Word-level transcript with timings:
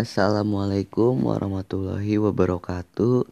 Assalamualaikum 0.00 1.28
warahmatullahi 1.28 2.16
wabarakatuh. 2.16 3.28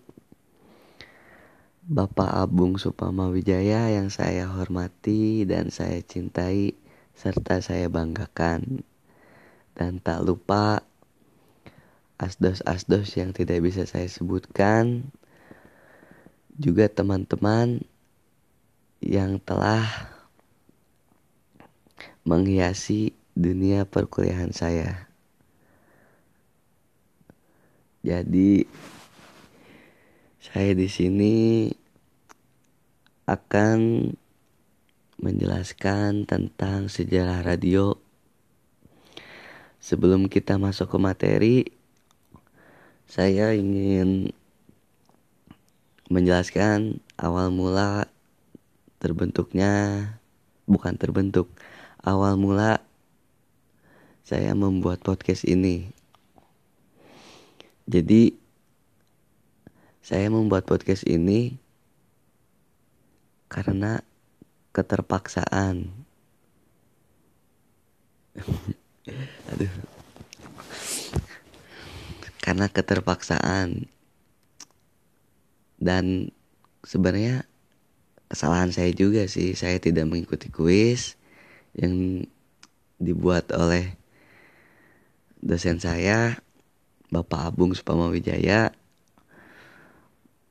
Bapak 1.89 2.29
Abung 2.29 2.77
Supama 2.77 3.33
Wijaya 3.33 3.89
yang 3.89 4.13
saya 4.13 4.53
hormati 4.53 5.49
dan 5.49 5.73
saya 5.73 6.05
cintai 6.05 6.77
serta 7.17 7.65
saya 7.65 7.89
banggakan. 7.89 8.85
Dan 9.73 10.05
tak 10.05 10.29
lupa 10.29 10.85
asdos-asdos 12.21 13.17
yang 13.17 13.33
tidak 13.33 13.65
bisa 13.65 13.89
saya 13.89 14.05
sebutkan. 14.05 15.09
Juga 16.53 16.93
teman-teman 16.93 17.81
yang 19.01 19.41
telah 19.41 19.89
menghiasi 22.29 23.17
dunia 23.33 23.89
perkuliahan 23.89 24.53
saya 24.53 25.08
jadi 28.09 28.65
saya 30.41 30.73
di 30.73 30.89
sini 30.89 31.37
akan 33.29 34.09
menjelaskan 35.21 36.25
tentang 36.25 36.89
sejarah 36.89 37.45
radio. 37.45 38.01
Sebelum 39.77 40.33
kita 40.33 40.57
masuk 40.57 40.89
ke 40.89 40.99
materi, 40.99 41.59
saya 43.05 43.53
ingin 43.53 44.33
menjelaskan 46.09 47.05
awal 47.21 47.53
mula 47.53 48.09
terbentuknya 49.05 50.17
bukan 50.65 50.97
terbentuk 50.97 51.53
awal 52.01 52.41
mula 52.41 52.81
saya 54.25 54.57
membuat 54.57 55.05
podcast 55.05 55.45
ini 55.45 55.98
jadi 57.89 58.37
saya 60.05 60.29
membuat 60.29 60.69
podcast 60.69 61.09
ini 61.09 61.57
karena 63.49 64.05
keterpaksaan. 64.77 65.89
Aduh. 69.57 69.73
Karena 72.45 72.69
keterpaksaan. 72.69 73.89
Dan 75.81 76.29
sebenarnya 76.85 77.49
kesalahan 78.29 78.69
saya 78.69 78.93
juga 78.93 79.25
sih, 79.33 79.57
saya 79.57 79.81
tidak 79.81 80.05
mengikuti 80.13 80.53
kuis 80.53 81.17
yang 81.73 82.25
dibuat 83.01 83.49
oleh 83.57 83.97
dosen 85.41 85.81
saya 85.81 86.45
Bapak 87.09 87.53
Abung 87.53 87.73
Supama 87.73 88.09
Wijaya 88.13 88.73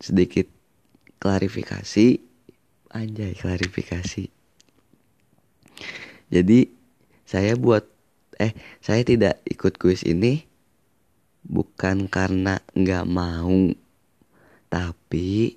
sedikit 0.01 0.49
klarifikasi. 1.21 2.21
Anjay 2.87 3.35
klarifikasi. 3.35 4.31
Jadi 6.31 6.59
saya 7.27 7.53
buat 7.59 7.85
eh 8.39 8.53
saya 8.79 9.03
tidak 9.03 9.43
ikut 9.43 9.75
kuis 9.75 10.07
ini 10.07 10.47
bukan 11.43 12.07
karena 12.07 12.63
nggak 12.75 13.05
mau 13.07 13.71
tapi 14.67 15.55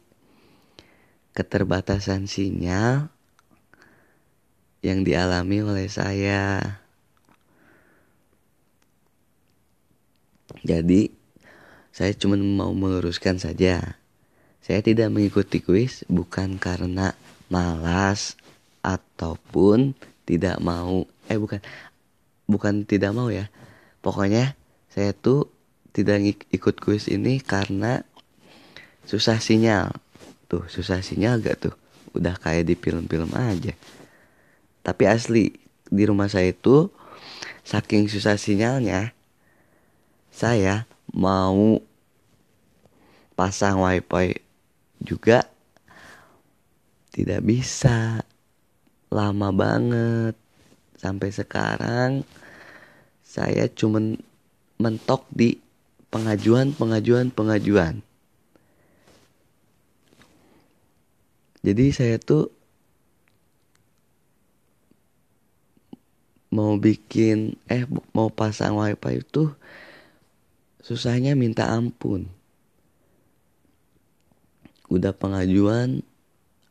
keterbatasan 1.35 2.31
sinyal 2.31 3.11
yang 4.81 5.05
dialami 5.05 5.61
oleh 5.61 5.89
saya 5.91 6.80
Jadi, 10.61 11.11
saya 11.91 12.15
cuma 12.15 12.39
mau 12.39 12.71
meluruskan 12.71 13.41
saja. 13.41 13.99
Saya 14.61 14.81
tidak 14.85 15.11
mengikuti 15.11 15.59
kuis 15.59 16.07
bukan 16.07 16.61
karena 16.61 17.17
malas 17.51 18.39
ataupun 18.85 19.99
tidak 20.29 20.63
mau. 20.63 21.09
Eh 21.27 21.41
bukan, 21.41 21.59
bukan 22.47 22.87
tidak 22.87 23.11
mau 23.17 23.33
ya. 23.33 23.51
Pokoknya 24.05 24.55
saya 24.93 25.11
tuh 25.17 25.51
tidak 25.91 26.23
ikut 26.55 26.77
kuis 26.79 27.11
ini 27.11 27.43
karena 27.43 28.07
susah 29.09 29.43
sinyal. 29.43 29.91
Tuh 30.47 30.67
susah 30.71 31.03
sinyal 31.03 31.43
gak 31.43 31.71
tuh? 31.71 31.75
Udah 32.15 32.39
kayak 32.39 32.71
di 32.71 32.75
film-film 32.79 33.31
aja. 33.35 33.75
Tapi 34.87 35.03
asli 35.07 35.55
di 35.91 36.03
rumah 36.07 36.31
saya 36.31 36.55
itu 36.55 36.91
saking 37.67 38.07
susah 38.07 38.39
sinyalnya 38.39 39.13
saya 40.41 40.89
mau 41.13 41.85
pasang 43.37 43.85
wifi 43.85 44.41
juga. 45.05 45.45
Tidak 47.13 47.45
bisa. 47.45 48.25
Lama 49.13 49.53
banget. 49.53 50.33
Sampai 50.97 51.29
sekarang 51.29 52.25
saya 53.21 53.69
cuman 53.69 54.17
mentok 54.81 55.29
di 55.29 55.61
pengajuan 56.09 56.73
pengajuan 56.73 57.29
pengajuan. 57.29 58.01
Jadi 61.61 61.93
saya 61.93 62.17
tuh 62.17 62.49
mau 66.49 66.81
bikin 66.81 67.61
eh 67.69 67.85
mau 68.17 68.33
pasang 68.33 68.81
wifi 68.81 69.21
itu 69.21 69.53
susahnya 70.81 71.37
minta 71.37 71.69
ampun. 71.69 72.29
Udah 74.91 75.15
pengajuan 75.15 76.03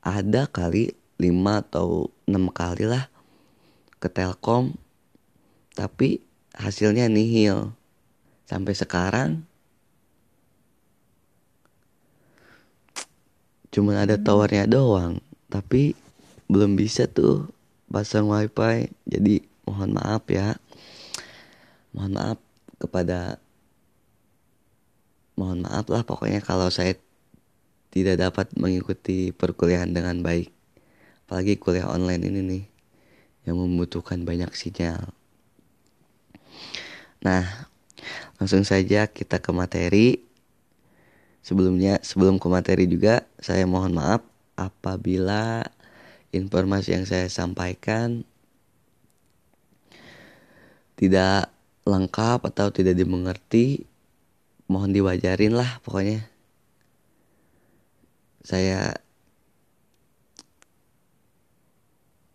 ada 0.04 0.50
kali 0.50 0.92
5 1.22 1.30
atau 1.64 2.12
6 2.28 2.52
kali 2.52 2.84
lah 2.90 3.08
ke 4.00 4.12
Telkom 4.12 4.76
tapi 5.78 6.20
hasilnya 6.58 7.08
nihil. 7.08 7.72
Sampai 8.50 8.74
sekarang 8.74 9.46
cuma 13.70 14.02
ada 14.02 14.18
towernya 14.18 14.66
doang 14.66 15.22
tapi 15.54 15.94
belum 16.50 16.74
bisa 16.74 17.06
tuh 17.06 17.48
pasang 17.88 18.28
wifi. 18.28 18.90
Jadi 19.06 19.46
mohon 19.70 19.94
maaf 19.94 20.26
ya. 20.28 20.58
Mohon 21.94 22.12
maaf 22.18 22.40
kepada 22.82 23.38
mohon 25.40 25.64
maaf 25.64 25.88
lah 25.88 26.04
pokoknya 26.04 26.44
kalau 26.44 26.68
saya 26.68 27.00
tidak 27.96 28.20
dapat 28.20 28.52
mengikuti 28.60 29.32
perkuliahan 29.32 29.96
dengan 29.96 30.20
baik. 30.20 30.52
Apalagi 31.26 31.56
kuliah 31.56 31.88
online 31.88 32.24
ini 32.28 32.40
nih 32.44 32.64
yang 33.48 33.56
membutuhkan 33.56 34.28
banyak 34.28 34.52
sinyal. 34.52 35.16
Nah, 37.24 37.70
langsung 38.38 38.68
saja 38.68 39.08
kita 39.08 39.40
ke 39.40 39.52
materi. 39.56 40.08
Sebelumnya, 41.40 42.04
sebelum 42.04 42.38
ke 42.38 42.48
materi 42.52 42.86
juga, 42.86 43.26
saya 43.40 43.64
mohon 43.64 43.96
maaf 43.96 44.22
apabila 44.60 45.64
informasi 46.36 47.00
yang 47.00 47.06
saya 47.08 47.26
sampaikan 47.32 48.28
tidak 51.00 51.48
lengkap 51.88 52.44
atau 52.44 52.70
tidak 52.70 53.00
dimengerti 53.00 53.88
mohon 54.70 54.94
diwajarin 54.94 55.58
lah 55.58 55.82
pokoknya. 55.82 56.22
Saya 58.46 58.94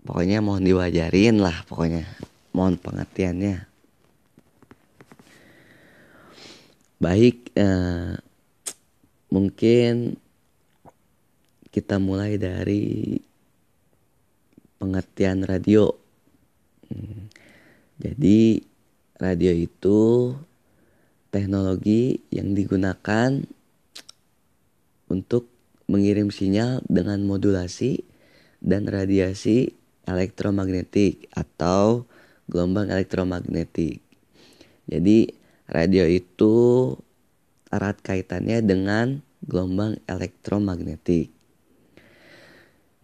pokoknya 0.03 0.43
mohon 0.43 0.67
diwajarin 0.67 1.39
lah 1.39 1.63
pokoknya. 1.71 2.05
Mohon 2.51 2.75
pengertiannya. 2.83 3.57
Baik 6.99 7.55
eh, 7.55 8.19
mungkin 9.31 10.19
kita 11.71 11.99
mulai 11.99 12.39
dari 12.39 13.19
pengertian 14.79 15.43
radio. 15.43 15.91
Hmm, 16.91 17.27
jadi 17.99 18.63
radio 19.19 19.53
itu 19.55 20.31
teknologi 21.35 22.23
yang 22.31 22.55
digunakan 22.55 23.43
untuk 25.11 25.51
mengirim 25.91 26.31
sinyal 26.31 26.87
dengan 26.87 27.27
modulasi 27.27 28.07
dan 28.63 28.87
radiasi 28.87 29.75
elektromagnetik 30.07 31.27
atau 31.35 32.07
gelombang 32.47 32.95
elektromagnetik. 32.95 33.99
Jadi 34.87 35.35
radio 35.67 36.07
itu 36.07 36.55
erat 37.75 37.99
kaitannya 37.99 38.63
dengan 38.63 39.19
gelombang 39.43 39.99
elektromagnetik. 40.07 41.35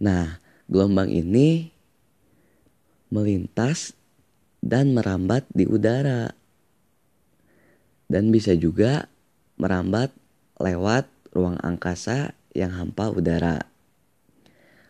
Nah, 0.01 0.39
gelombang 0.71 1.11
ini 1.11 1.69
melintas 3.11 3.93
dan 4.63 4.95
merambat 4.95 5.45
di 5.51 5.67
udara 5.67 6.40
dan 8.11 8.27
bisa 8.27 8.51
juga 8.51 9.07
merambat 9.55 10.11
lewat 10.59 11.07
ruang 11.31 11.55
angkasa 11.63 12.35
yang 12.51 12.75
hampa 12.75 13.07
udara. 13.07 13.63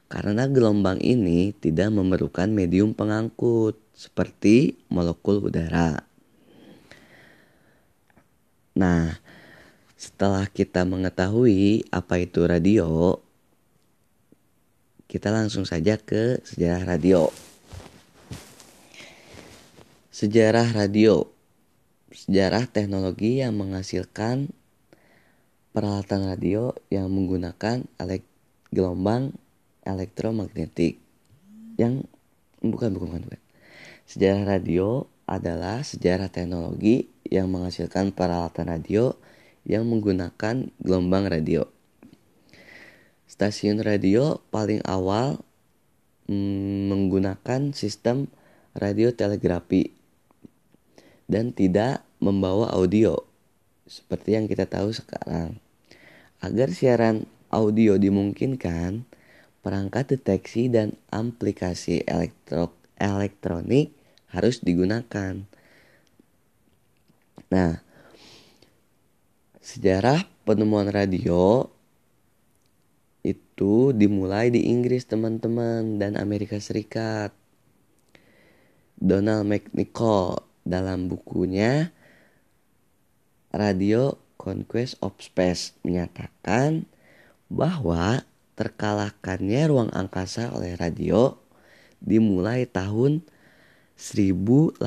Karena 0.10 0.50
gelombang 0.50 0.98
ini 1.00 1.54
tidak 1.54 1.94
memerlukan 1.94 2.50
medium 2.50 2.98
pengangkut 2.98 3.78
seperti 3.94 4.76
molekul 4.90 5.48
udara. 5.48 6.04
Nah, 8.76 9.22
setelah 9.96 10.50
kita 10.50 10.84
mengetahui 10.84 11.86
apa 11.94 12.20
itu 12.20 12.44
radio, 12.44 13.22
kita 15.06 15.30
langsung 15.30 15.64
saja 15.64 15.96
ke 15.96 16.42
sejarah 16.44 16.98
radio. 16.98 17.30
Sejarah 20.12 20.76
radio 20.76 21.41
sejarah 22.12 22.68
teknologi 22.68 23.40
yang 23.40 23.56
menghasilkan 23.56 24.52
peralatan 25.72 26.28
radio 26.28 26.76
yang 26.92 27.08
menggunakan 27.08 27.88
elek 27.96 28.28
gelombang 28.72 29.36
elektromagnetik 29.88 31.00
yang 31.80 32.04
bukan 32.60 32.92
bukan 32.94 33.24
bukan. 33.24 33.42
Sejarah 34.04 34.60
radio 34.60 35.08
adalah 35.24 35.82
sejarah 35.82 36.28
teknologi 36.28 37.08
yang 37.24 37.48
menghasilkan 37.48 38.12
peralatan 38.12 38.68
radio 38.68 39.16
yang 39.64 39.88
menggunakan 39.88 40.68
gelombang 40.84 41.32
radio. 41.32 41.64
Stasiun 43.32 43.80
radio 43.80 44.44
paling 44.52 44.84
awal 44.84 45.40
mm, 46.28 46.92
menggunakan 46.92 47.72
sistem 47.72 48.28
radiotelegrafi 48.76 50.01
dan 51.32 51.56
tidak 51.56 52.04
membawa 52.20 52.76
audio 52.76 53.16
seperti 53.88 54.36
yang 54.36 54.52
kita 54.52 54.68
tahu 54.68 54.92
sekarang. 54.92 55.56
Agar 56.44 56.76
siaran 56.76 57.24
audio 57.48 57.96
dimungkinkan, 57.96 59.08
perangkat 59.64 60.20
deteksi 60.20 60.68
dan 60.68 61.00
aplikasi 61.08 62.04
elektro 62.04 62.76
elektronik 63.00 63.96
harus 64.28 64.60
digunakan. 64.60 65.48
Nah, 67.52 67.80
sejarah 69.64 70.28
penemuan 70.44 70.92
radio 70.92 71.72
itu 73.22 73.94
dimulai 73.94 74.50
di 74.50 74.68
Inggris 74.68 75.08
teman-teman 75.08 75.96
dan 76.02 76.18
Amerika 76.18 76.58
Serikat. 76.58 77.32
Donald 79.02 79.50
McNichol 79.50 80.51
dalam 80.68 81.10
bukunya 81.10 81.94
Radio 83.52 84.18
Conquest 84.40 84.98
of 85.06 85.14
Space 85.20 85.76
menyatakan 85.86 86.90
bahwa 87.52 88.24
terkalahkannya 88.56 89.62
ruang 89.68 89.92
angkasa 89.92 90.50
oleh 90.56 90.80
radio 90.80 91.38
dimulai 92.02 92.66
tahun 92.66 93.22
1802 94.02 94.82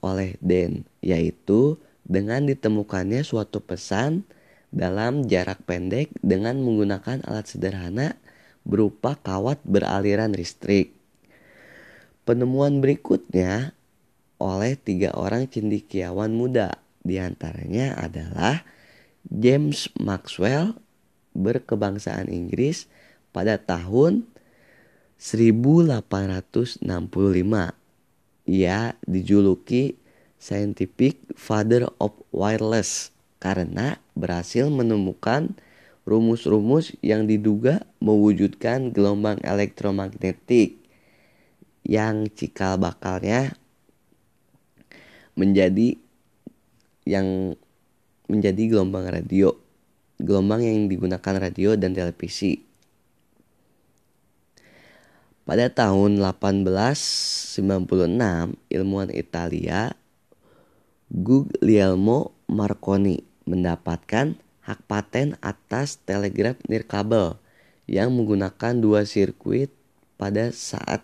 oleh 0.00 0.30
Den, 0.40 0.88
yaitu 1.04 1.76
dengan 2.08 2.48
ditemukannya 2.48 3.20
suatu 3.20 3.60
pesan 3.60 4.24
dalam 4.72 5.26
jarak 5.28 5.60
pendek 5.68 6.08
dengan 6.24 6.56
menggunakan 6.62 7.20
alat 7.26 7.52
sederhana 7.52 8.16
berupa 8.64 9.18
kawat 9.20 9.60
beraliran 9.66 10.32
listrik. 10.32 10.96
Penemuan 12.24 12.80
berikutnya 12.80 13.74
oleh 14.40 14.74
tiga 14.74 15.12
orang 15.14 15.46
cendikiawan 15.46 16.32
muda. 16.32 16.80
Di 17.04 17.20
antaranya 17.20 17.94
adalah 18.00 18.64
James 19.28 19.92
Maxwell 20.00 20.74
berkebangsaan 21.36 22.32
Inggris 22.32 22.88
pada 23.30 23.60
tahun 23.60 24.26
1865. 25.20 26.80
Ia 28.50 28.96
dijuluki 29.04 30.00
Scientific 30.40 31.20
Father 31.36 31.86
of 32.00 32.16
Wireless 32.32 33.12
karena 33.38 34.00
berhasil 34.16 34.72
menemukan 34.72 35.52
rumus-rumus 36.08 36.96
yang 37.04 37.28
diduga 37.28 37.84
mewujudkan 38.00 38.90
gelombang 38.90 39.38
elektromagnetik 39.44 40.80
yang 41.84 42.28
cikal 42.32 42.80
bakalnya 42.80 43.54
menjadi 45.40 45.96
yang 47.08 47.56
menjadi 48.28 48.76
gelombang 48.76 49.08
radio 49.08 49.56
gelombang 50.20 50.60
yang 50.60 50.86
digunakan 50.86 51.34
radio 51.40 51.74
dan 51.74 51.96
televisi. 51.96 52.60
Pada 55.48 55.66
tahun 55.72 56.20
1896 56.22 57.58
ilmuwan 58.70 59.10
Italia 59.10 59.96
Guglielmo 61.10 62.30
Marconi 62.46 63.18
mendapatkan 63.50 64.38
hak 64.62 64.80
paten 64.86 65.34
atas 65.42 65.98
telegraf 66.06 66.54
nirkabel 66.70 67.34
yang 67.90 68.14
menggunakan 68.14 68.78
dua 68.78 69.02
sirkuit 69.02 69.74
pada 70.14 70.54
saat 70.54 71.02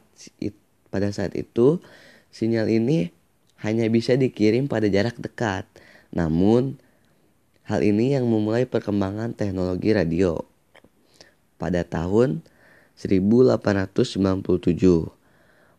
pada 0.95 1.11
saat 1.11 1.35
itu. 1.35 1.83
Sinyal 2.31 2.71
ini 2.71 3.16
hanya 3.61 3.89
bisa 3.89 4.19
dikirim 4.19 4.69
pada 4.69 4.91
jarak 4.91 5.17
dekat. 5.17 5.65
Namun, 6.13 6.77
hal 7.65 7.83
ini 7.83 8.15
yang 8.15 8.29
memulai 8.29 8.69
perkembangan 8.69 9.33
teknologi 9.33 9.97
radio. 9.97 10.45
Pada 11.57 11.83
tahun 11.83 12.45
1897, 13.01 15.17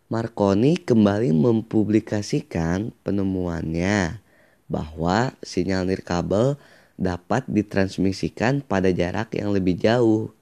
Marconi 0.07 0.79
kembali 0.79 1.35
mempublikasikan 1.35 2.95
penemuannya 3.03 4.24
bahwa 4.71 5.35
sinyal 5.44 5.83
nirkabel 5.83 6.56
dapat 6.97 7.45
ditransmisikan 7.45 8.65
pada 8.65 8.89
jarak 8.89 9.38
yang 9.38 9.53
lebih 9.53 9.77
jauh, 9.77 10.33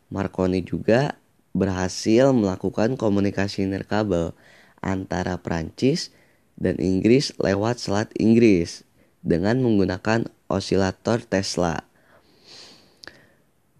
Marconi 0.09 0.59
juga 0.65 1.15
berhasil 1.53 2.33
melakukan 2.33 2.97
komunikasi 2.97 3.69
nirkabel 3.69 4.33
antara 4.81 5.37
Prancis 5.37 6.09
dan 6.57 6.81
Inggris 6.81 7.31
lewat 7.37 7.77
Selat 7.77 8.09
Inggris 8.17 8.83
dengan 9.21 9.61
menggunakan 9.61 10.27
osilator 10.49 11.21
Tesla. 11.23 11.85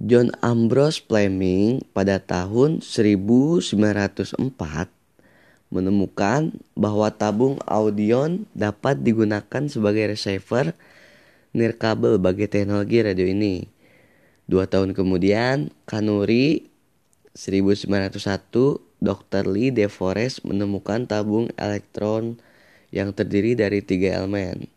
John 0.01 0.33
Ambrose 0.41 0.97
Fleming 1.01 1.85
pada 1.93 2.17
tahun 2.17 2.81
1904 2.81 4.41
menemukan 5.71 6.41
bahwa 6.73 7.07
tabung 7.13 7.61
audion 7.69 8.49
dapat 8.57 9.05
digunakan 9.05 9.63
sebagai 9.69 10.09
receiver 10.09 10.73
nirkabel 11.51 12.19
bagi 12.19 12.47
teknologi 12.47 13.03
radio 13.03 13.27
ini. 13.27 13.67
Dua 14.47 14.67
tahun 14.67 14.91
kemudian, 14.91 15.71
Kanuri 15.87 16.67
1901, 17.35 17.87
Dr. 18.99 19.43
Lee 19.47 19.71
De 19.71 19.87
Forest 19.87 20.43
menemukan 20.43 21.07
tabung 21.07 21.47
elektron 21.55 22.39
yang 22.91 23.15
terdiri 23.15 23.55
dari 23.55 23.79
tiga 23.79 24.19
elemen 24.19 24.67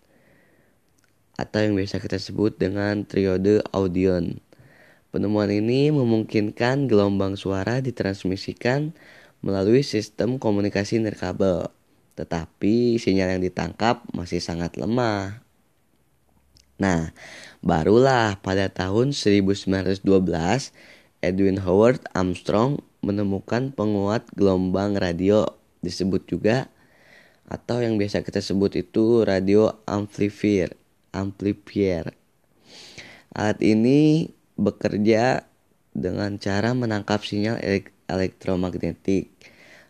atau 1.35 1.67
yang 1.67 1.75
biasa 1.75 1.99
kita 1.99 2.19
sebut 2.19 2.55
dengan 2.55 3.03
triode 3.03 3.63
audion. 3.75 4.39
Penemuan 5.11 5.51
ini 5.51 5.95
memungkinkan 5.95 6.91
gelombang 6.91 7.39
suara 7.39 7.79
ditransmisikan 7.79 8.95
melalui 9.45 9.87
sistem 9.87 10.43
komunikasi 10.43 10.99
nirkabel, 10.99 11.71
tetapi 12.19 12.99
sinyal 12.99 13.39
yang 13.39 13.43
ditangkap 13.43 14.03
masih 14.11 14.43
sangat 14.43 14.75
lemah. 14.75 15.44
Nah, 16.75 17.15
barulah 17.63 18.39
pada 18.43 18.67
tahun 18.67 19.15
1912 19.15 20.03
Edwin 21.23 21.63
Howard 21.63 22.03
Armstrong 22.13 22.83
menemukan 23.01 23.71
penguat 23.71 24.27
gelombang 24.35 24.99
radio 24.99 25.47
disebut 25.85 26.27
juga 26.27 26.69
atau 27.45 27.85
yang 27.85 28.01
biasa 28.01 28.25
kita 28.25 28.41
sebut 28.41 28.75
itu 28.81 29.23
radio 29.23 29.71
amplifier. 29.85 30.75
Amplifier. 31.15 32.17
Alat 33.31 33.61
ini 33.63 34.31
bekerja 34.59 35.47
dengan 35.95 36.39
cara 36.43 36.75
menangkap 36.75 37.23
sinyal 37.23 37.63
elektromagnetik 38.11 39.31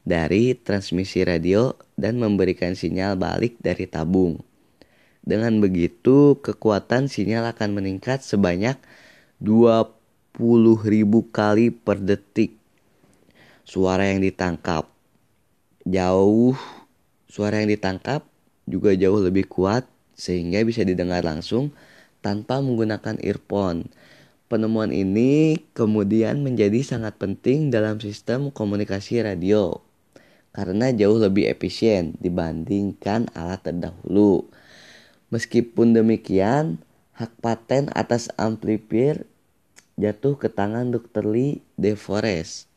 dari 0.05 0.53
transmisi 0.53 1.25
radio 1.25 1.73
dan 1.97 2.21
memberikan 2.21 2.77
sinyal 2.77 3.17
balik 3.17 3.57
dari 3.65 3.89
tabung. 3.89 4.54
Dengan 5.25 5.57
begitu, 5.65 6.37
kekuatan 6.45 7.09
sinyal 7.09 7.49
akan 7.57 7.81
meningkat 7.81 8.21
sebanyak 8.21 8.77
20 9.41 9.97
kali 11.33 11.73
per 11.73 11.97
detik 11.97 12.61
suara 13.65 14.05
yang 14.13 14.21
ditangkap. 14.21 14.85
Jauh 15.89 16.53
suara 17.25 17.65
yang 17.65 17.73
ditangkap 17.73 18.29
juga 18.69 18.93
jauh 18.93 19.21
lebih 19.21 19.49
kuat 19.49 19.89
sehingga 20.13 20.61
bisa 20.61 20.85
didengar 20.85 21.25
langsung 21.25 21.73
tanpa 22.21 22.61
menggunakan 22.61 23.17
earphone. 23.25 23.89
Penemuan 24.53 24.93
ini 24.93 25.57
kemudian 25.73 26.45
menjadi 26.45 26.85
sangat 26.85 27.17
penting 27.17 27.73
dalam 27.73 27.97
sistem 27.97 28.53
komunikasi 28.53 29.25
radio 29.25 29.81
karena 30.55 30.95
jauh 30.95 31.19
lebih 31.19 31.51
efisien 31.51 32.15
dibandingkan 32.23 33.27
alat 33.35 33.65
terdahulu. 33.67 34.47
Meskipun 35.35 35.99
demikian, 35.99 36.79
hak 37.19 37.35
paten 37.43 37.91
atas 37.91 38.31
amplifier 38.39 39.27
jatuh 39.99 40.39
ke 40.39 40.47
tangan 40.47 40.95
Dr. 40.95 41.27
Lee 41.27 41.59
DeForest. 41.75 42.71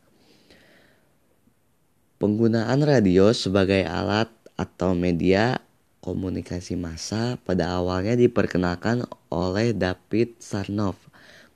Penggunaan 2.17 2.81
radio 2.81 3.29
sebagai 3.29 3.85
alat 3.85 4.33
atau 4.57 4.97
media 4.97 5.61
komunikasi 6.01 6.73
massa 6.73 7.37
pada 7.45 7.77
awalnya 7.77 8.17
diperkenalkan 8.17 9.05
oleh 9.29 9.77
David 9.77 10.41
Sarnoff 10.41 10.97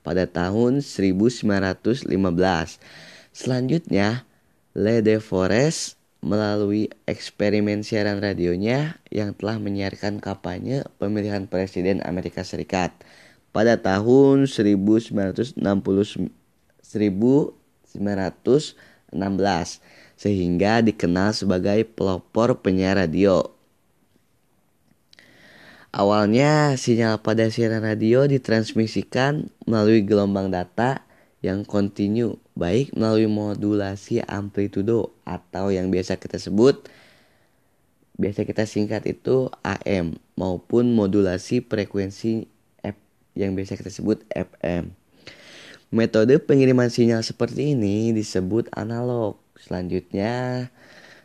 pada 0.06 0.30
tahun 0.30 0.86
1915. 0.86 2.14
Selanjutnya, 3.34 4.22
Le 4.70 5.02
DeForest 5.02 5.98
melalui 6.22 6.86
eksperimen 7.10 7.82
siaran 7.82 8.22
radionya 8.22 9.02
yang 9.10 9.34
telah 9.34 9.58
menyiarkan 9.58 10.22
kampanye 10.22 10.86
pemilihan 11.02 11.50
presiden 11.50 11.98
Amerika 12.06 12.46
Serikat 12.46 12.94
pada 13.50 13.74
tahun 13.76 14.46
1960 14.46 15.58
1916 15.58 16.30
sehingga 20.16 20.80
dikenal 20.80 21.34
sebagai 21.34 21.84
pelopor 21.84 22.62
penyiar 22.62 23.02
radio. 23.02 23.50
Awalnya 25.92 26.80
sinyal 26.80 27.20
pada 27.20 27.52
siaran 27.52 27.84
radio 27.84 28.24
ditransmisikan 28.24 29.52
melalui 29.68 30.00
gelombang 30.00 30.48
data 30.48 31.04
yang 31.44 31.68
kontinu 31.68 32.40
baik 32.52 32.92
melalui 32.92 33.28
modulasi 33.28 34.20
amplitudo 34.28 35.12
atau 35.24 35.72
yang 35.72 35.88
biasa 35.88 36.20
kita 36.20 36.36
sebut 36.36 36.84
biasa 38.20 38.44
kita 38.44 38.68
singkat 38.68 39.08
itu 39.08 39.48
AM 39.64 40.20
maupun 40.36 40.92
modulasi 40.92 41.64
frekuensi 41.64 42.46
yang 43.32 43.56
biasa 43.56 43.80
kita 43.80 43.88
sebut 43.88 44.20
FM. 44.28 44.92
Metode 45.92 46.40
pengiriman 46.40 46.88
sinyal 46.88 47.20
seperti 47.20 47.76
ini 47.76 48.16
disebut 48.16 48.72
analog. 48.72 49.36
Selanjutnya, 49.60 50.68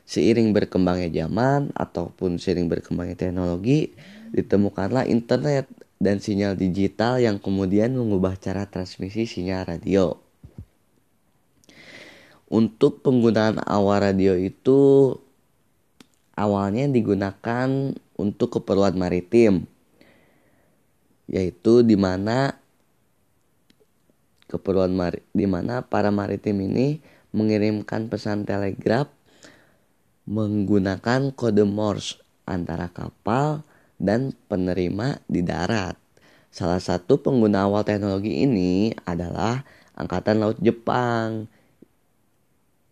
seiring 0.04 0.52
berkembangnya 0.52 1.08
zaman 1.24 1.72
ataupun 1.76 2.36
seiring 2.40 2.68
berkembangnya 2.68 3.16
teknologi, 3.16 3.96
ditemukanlah 4.36 5.08
internet 5.08 5.72
dan 5.98 6.20
sinyal 6.20 6.60
digital 6.60 7.18
yang 7.18 7.40
kemudian 7.40 7.96
mengubah 7.96 8.36
cara 8.36 8.68
transmisi 8.68 9.24
sinyal 9.24 9.68
radio. 9.68 10.27
Untuk 12.48 13.04
penggunaan 13.04 13.60
awal 13.68 14.08
radio 14.08 14.32
itu 14.40 15.12
awalnya 16.38 16.88
digunakan 16.88 17.92
untuk 18.16 18.62
keperluan 18.62 18.96
maritim 18.96 19.68
yaitu 21.28 21.84
di 21.84 22.00
mana 22.00 22.56
keperluan 24.48 24.96
di 25.36 25.44
mana 25.44 25.84
para 25.84 26.08
maritim 26.08 26.64
ini 26.64 27.04
mengirimkan 27.36 28.08
pesan 28.08 28.48
telegraf 28.48 29.12
menggunakan 30.24 31.36
kode 31.36 31.68
Morse 31.68 32.24
antara 32.48 32.88
kapal 32.88 33.68
dan 34.00 34.32
penerima 34.48 35.20
di 35.28 35.44
darat. 35.44 36.00
Salah 36.48 36.80
satu 36.80 37.20
pengguna 37.20 37.68
awal 37.68 37.84
teknologi 37.84 38.44
ini 38.44 38.96
adalah 39.04 39.68
Angkatan 40.00 40.40
Laut 40.40 40.60
Jepang. 40.64 41.52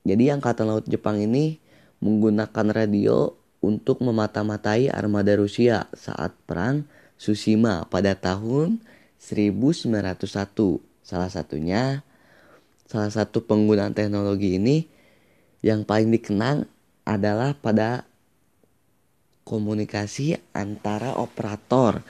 Jadi 0.05 0.29
Angkatan 0.29 0.69
Laut 0.69 0.85
Jepang 0.85 1.17
ini 1.17 1.57
menggunakan 1.97 2.69
radio 2.69 3.33
untuk 3.65 4.05
memata-matai 4.05 4.93
armada 4.93 5.33
Rusia 5.33 5.89
saat 5.97 6.37
perang 6.45 6.85
Susima 7.17 7.89
pada 7.89 8.13
tahun 8.13 8.77
1901. 9.17 10.21
Salah 11.01 11.31
satunya, 11.33 12.05
salah 12.85 13.09
satu 13.09 13.41
penggunaan 13.41 13.97
teknologi 13.97 14.61
ini 14.61 14.85
yang 15.65 15.81
paling 15.81 16.13
dikenang 16.13 16.69
adalah 17.01 17.57
pada 17.57 18.05
komunikasi 19.41 20.37
antara 20.53 21.17
operator 21.17 22.05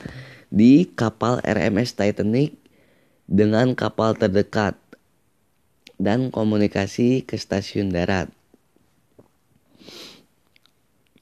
di 0.51 0.87
kapal 0.91 1.39
RMS 1.43 1.95
Titanic 1.95 2.59
dengan 3.27 3.71
kapal 3.75 4.19
terdekat 4.19 4.75
dan 5.99 6.31
komunikasi 6.31 7.23
ke 7.23 7.39
stasiun 7.39 7.91
darat. 7.91 8.29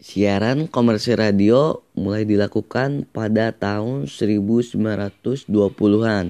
Siaran 0.04 0.68
komersil 0.68 1.16
radio 1.16 1.80
mulai 1.96 2.28
dilakukan 2.28 3.08
pada 3.08 3.56
tahun 3.56 4.12
1920-an 4.12 6.26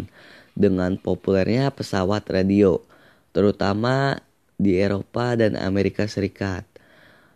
dengan 0.54 0.92
populernya 1.02 1.74
pesawat 1.74 2.30
radio, 2.30 2.86
terutama 3.34 4.22
di 4.62 4.78
Eropa 4.78 5.34
dan 5.34 5.58
Amerika 5.58 6.06
Serikat. 6.06 6.70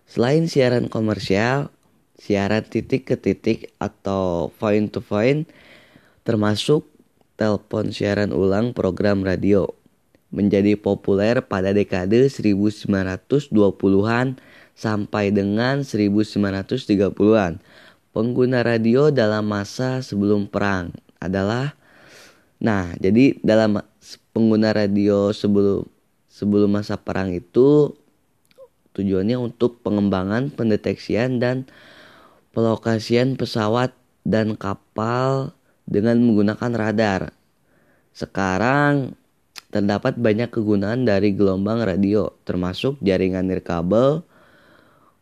Selain 0.06 0.46
siaran 0.46 0.94
komersial, 0.94 1.74
siaran 2.18 2.66
titik 2.66 3.10
ke 3.10 3.16
titik 3.18 3.74
atau 3.78 4.50
point 4.58 4.90
to 4.90 5.02
point 5.02 5.46
termasuk 6.26 6.86
telepon 7.38 7.94
siaran 7.94 8.34
ulang 8.34 8.74
program 8.74 9.22
radio 9.22 9.70
menjadi 10.38 10.78
populer 10.78 11.42
pada 11.42 11.74
dekade 11.74 12.30
1920-an 12.30 14.38
sampai 14.78 15.34
dengan 15.34 15.82
1930-an. 15.82 17.58
Pengguna 18.14 18.62
radio 18.62 19.10
dalam 19.10 19.50
masa 19.50 20.06
sebelum 20.06 20.46
perang 20.46 20.94
adalah 21.18 21.74
Nah, 22.58 22.98
jadi 22.98 23.38
dalam 23.46 23.78
pengguna 24.34 24.74
radio 24.74 25.30
sebelum 25.30 25.86
sebelum 26.26 26.70
masa 26.74 26.98
perang 26.98 27.30
itu 27.34 27.94
tujuannya 28.98 29.38
untuk 29.38 29.86
pengembangan, 29.86 30.50
pendeteksian 30.50 31.38
dan 31.38 31.70
pelokasian 32.58 33.38
pesawat 33.38 33.94
dan 34.26 34.58
kapal 34.58 35.54
dengan 35.86 36.18
menggunakan 36.18 36.74
radar. 36.74 37.22
Sekarang 38.18 39.14
terdapat 39.78 40.18
banyak 40.18 40.50
kegunaan 40.50 41.06
dari 41.06 41.38
gelombang 41.38 41.86
radio, 41.86 42.34
termasuk 42.50 42.98
jaringan 43.06 43.46
nirkabel, 43.46 44.26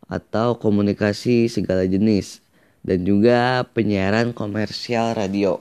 atau 0.08 0.56
komunikasi 0.56 1.52
segala 1.52 1.84
jenis 1.84 2.40
dan 2.80 3.04
juga 3.04 3.68
penyiaran 3.76 4.32
komersial 4.32 5.12
radio. 5.18 5.60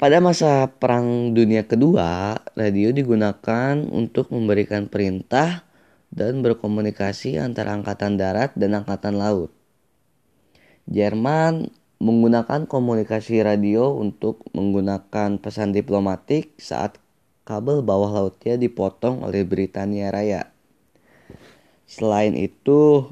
Pada 0.00 0.18
masa 0.18 0.66
Perang 0.66 1.36
Dunia 1.36 1.62
Kedua, 1.62 2.40
radio 2.56 2.90
digunakan 2.90 3.78
untuk 3.92 4.32
memberikan 4.34 4.88
perintah 4.88 5.62
dan 6.10 6.42
berkomunikasi 6.42 7.38
antara 7.38 7.76
angkatan 7.76 8.18
darat 8.18 8.50
dan 8.58 8.82
angkatan 8.82 9.14
laut. 9.14 9.52
Jerman 10.90 11.70
menggunakan 12.02 12.66
komunikasi 12.66 13.46
radio 13.46 13.94
untuk 13.94 14.42
menggunakan 14.50 15.38
pesan 15.38 15.70
diplomatik 15.70 16.50
saat 16.58 16.98
kabel 17.46 17.78
bawah 17.78 18.10
lautnya 18.10 18.58
dipotong 18.58 19.22
oleh 19.22 19.46
Britania 19.46 20.10
Raya. 20.10 20.50
Selain 21.86 22.34
itu, 22.34 23.06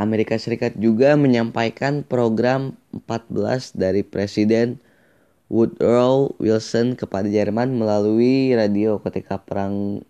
Amerika 0.00 0.40
Serikat 0.40 0.72
juga 0.80 1.20
menyampaikan 1.20 2.00
program 2.00 2.80
14 2.96 3.76
dari 3.76 4.00
Presiden 4.00 4.80
Woodrow 5.52 6.32
Wilson 6.40 6.96
kepada 6.96 7.28
Jerman 7.28 7.76
melalui 7.76 8.56
radio 8.56 9.04
ketika 9.04 9.36
Perang 9.36 10.00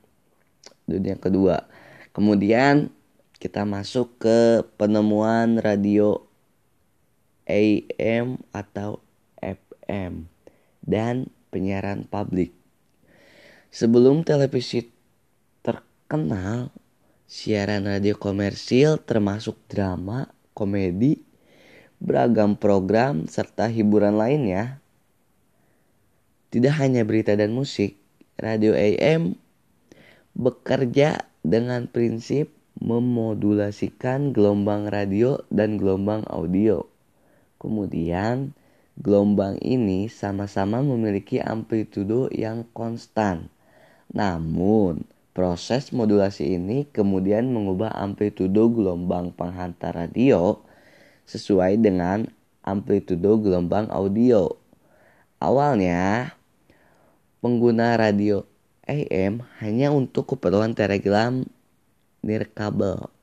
Dunia 0.86 1.18
Kedua. 1.18 1.66
Kemudian 2.14 2.94
kita 3.42 3.66
masuk 3.66 4.22
ke 4.22 4.62
penemuan 4.78 5.58
radio 5.58 6.25
AM 7.46 8.42
atau 8.52 9.00
FM 9.40 10.26
dan 10.82 11.30
penyiaran 11.50 12.06
publik. 12.06 12.52
Sebelum 13.70 14.22
televisi 14.22 14.92
kenal 16.06 16.70
siaran 17.26 17.90
radio 17.90 18.14
komersil 18.14 19.02
termasuk 19.02 19.58
drama, 19.66 20.30
komedi, 20.54 21.18
beragam 21.98 22.54
program 22.54 23.26
serta 23.26 23.66
hiburan 23.66 24.14
lainnya 24.14 24.78
Tidak 26.46 26.72
hanya 26.78 27.02
berita 27.02 27.34
dan 27.34 27.52
musik, 27.52 27.98
radio 28.38 28.72
AM 28.72 29.34
bekerja 30.38 31.26
dengan 31.42 31.90
prinsip 31.90 32.54
memodulasikan 32.78 34.30
gelombang 34.30 34.86
radio 34.88 35.42
dan 35.50 35.76
gelombang 35.76 36.22
audio. 36.30 36.86
Kemudian, 37.56 38.52
gelombang 39.00 39.60
ini 39.60 40.08
sama-sama 40.08 40.80
memiliki 40.80 41.40
amplitudo 41.40 42.28
yang 42.32 42.64
konstan. 42.72 43.48
Namun, 44.12 45.04
proses 45.36 45.92
modulasi 45.92 46.56
ini 46.56 46.88
kemudian 46.88 47.52
mengubah 47.52 47.92
amplitudo 47.92 48.72
gelombang 48.72 49.32
penghantar 49.36 49.92
radio 49.92 50.60
sesuai 51.28 51.76
dengan 51.80 52.24
amplitudo 52.64 53.36
gelombang 53.40 53.90
audio. 53.92 54.48
Awalnya, 55.36 56.32
pengguna 57.44 58.00
radio 58.00 58.48
AM 58.86 59.44
hanya 59.60 59.92
untuk 59.92 60.32
keperluan 60.32 60.72
telegram 60.72 61.44
nirkabel. 62.24 63.15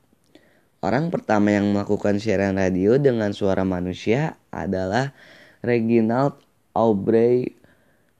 Orang 0.84 1.08
pertama 1.08 1.48
yang 1.48 1.72
melakukan 1.72 2.20
siaran 2.20 2.60
radio 2.60 3.00
dengan 3.00 3.32
suara 3.32 3.64
manusia 3.64 4.36
adalah 4.52 5.16
Reginald 5.64 6.36
Aubrey 6.76 7.56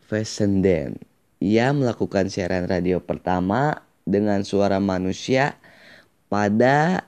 Fessenden. 0.00 0.96
Ia 1.44 1.76
melakukan 1.76 2.32
siaran 2.32 2.64
radio 2.64 3.04
pertama 3.04 3.84
dengan 4.08 4.48
suara 4.48 4.80
manusia 4.80 5.60
pada 6.32 7.04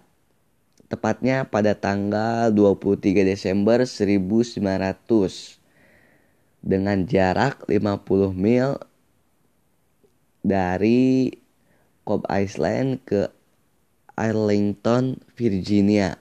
tepatnya 0.93 1.49
pada 1.49 1.73
tanggal 1.73 2.53
23 2.53 3.25
Desember 3.25 3.89
1900 3.89 4.61
dengan 6.61 7.09
jarak 7.09 7.65
50 7.65 8.37
mil 8.37 8.77
dari 10.45 11.33
Cobb 12.05 12.29
Island 12.29 13.01
ke 13.09 13.33
Arlington, 14.17 15.21
Virginia. 15.37 16.17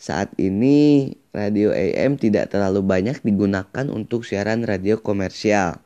Saat 0.00 0.32
ini 0.40 1.12
radio 1.36 1.76
AM 1.76 2.16
tidak 2.16 2.54
terlalu 2.54 2.80
banyak 2.80 3.20
digunakan 3.20 3.86
untuk 3.92 4.24
siaran 4.24 4.64
radio 4.64 4.96
komersial 5.02 5.82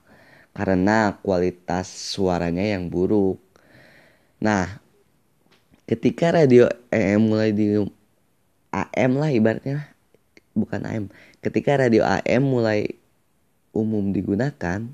karena 0.55 1.19
kualitas 1.19 1.91
suaranya 1.91 2.63
yang 2.63 2.87
buruk. 2.87 3.43
Nah, 4.39 4.79
ketika 5.91 6.31
radio 6.31 6.71
AM 6.95 7.27
mulai 7.27 7.51
di 7.51 7.75
AM 8.71 9.13
lah 9.19 9.31
ibaratnya 9.35 9.95
bukan 10.55 10.87
AM. 10.87 11.05
Ketika 11.43 11.77
radio 11.77 12.07
AM 12.07 12.47
mulai 12.47 12.87
umum 13.75 14.15
digunakan, 14.15 14.87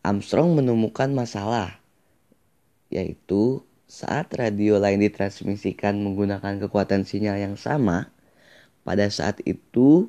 Armstrong 0.00 0.56
menemukan 0.56 1.12
masalah, 1.12 1.80
yaitu 2.92 3.64
saat 3.90 4.30
radio 4.38 4.78
lain 4.78 5.02
ditransmisikan 5.02 5.98
menggunakan 5.98 6.62
kekuatan 6.62 7.02
sinyal 7.02 7.42
yang 7.42 7.56
sama, 7.58 8.06
pada 8.86 9.10
saat 9.10 9.42
itu 9.42 10.06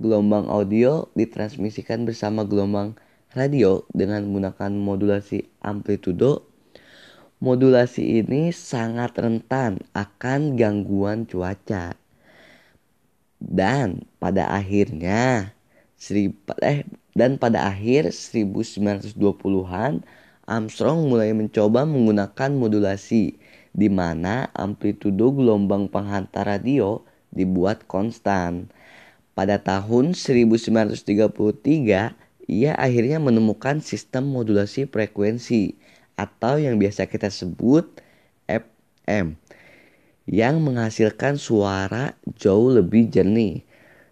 gelombang 0.00 0.48
audio 0.48 1.12
ditransmisikan 1.12 2.08
bersama 2.08 2.48
gelombang 2.48 2.96
radio 3.36 3.84
dengan 3.92 4.24
menggunakan 4.24 4.72
modulasi 4.72 5.44
amplitudo. 5.60 6.48
Modulasi 7.44 8.24
ini 8.24 8.56
sangat 8.56 9.20
rentan 9.20 9.84
akan 9.92 10.56
gangguan 10.56 11.28
cuaca. 11.28 11.92
Dan 13.36 14.08
pada 14.16 14.48
akhirnya 14.48 15.52
eh 16.64 16.88
dan 17.12 17.36
pada 17.36 17.68
akhir 17.68 18.16
1920-an, 18.16 20.00
Armstrong 20.44 21.08
mulai 21.08 21.32
mencoba 21.32 21.88
menggunakan 21.88 22.52
modulasi 22.52 23.40
di 23.74 23.88
mana 23.90 24.54
amplitudo 24.54 25.34
gelombang 25.34 25.88
penghantar 25.88 26.46
radio 26.46 27.02
dibuat 27.32 27.88
konstan. 27.90 28.70
Pada 29.34 29.58
tahun 29.58 30.14
1933, 30.14 32.14
ia 32.46 32.72
akhirnya 32.76 33.18
menemukan 33.18 33.82
sistem 33.82 34.30
modulasi 34.30 34.86
frekuensi 34.86 35.74
atau 36.14 36.62
yang 36.62 36.78
biasa 36.78 37.10
kita 37.10 37.32
sebut 37.32 37.88
FM 38.46 39.34
yang 40.24 40.64
menghasilkan 40.64 41.36
suara 41.36 42.16
jauh 42.38 42.72
lebih 42.72 43.12
jernih 43.12 43.60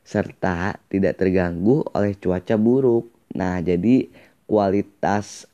serta 0.05 0.77
tidak 0.92 1.16
terganggu 1.16 1.87
oleh 1.95 2.18
cuaca 2.18 2.59
buruk. 2.59 3.09
Nah, 3.33 3.64
jadi 3.64 4.12
kualitas 4.45 5.49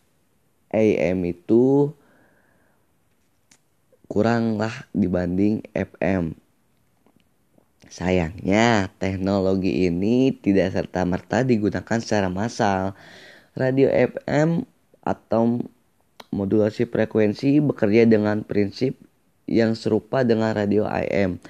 AM 0.79 1.27
itu 1.27 1.91
kuranglah 4.07 4.87
dibanding 4.95 5.67
FM. 5.75 6.39
Sayangnya, 7.91 8.93
teknologi 9.03 9.91
ini 9.91 10.31
tidak 10.39 10.79
serta-merta 10.79 11.43
digunakan 11.43 11.99
secara 11.99 12.31
massal. 12.31 12.95
Radio 13.59 13.91
FM 13.91 14.63
atau 15.03 15.59
modulasi 16.31 16.87
frekuensi 16.87 17.59
bekerja 17.59 18.07
dengan 18.07 18.47
prinsip 18.47 18.95
yang 19.49 19.75
serupa 19.75 20.23
dengan 20.23 20.55
radio 20.55 20.87
AM 20.87 21.43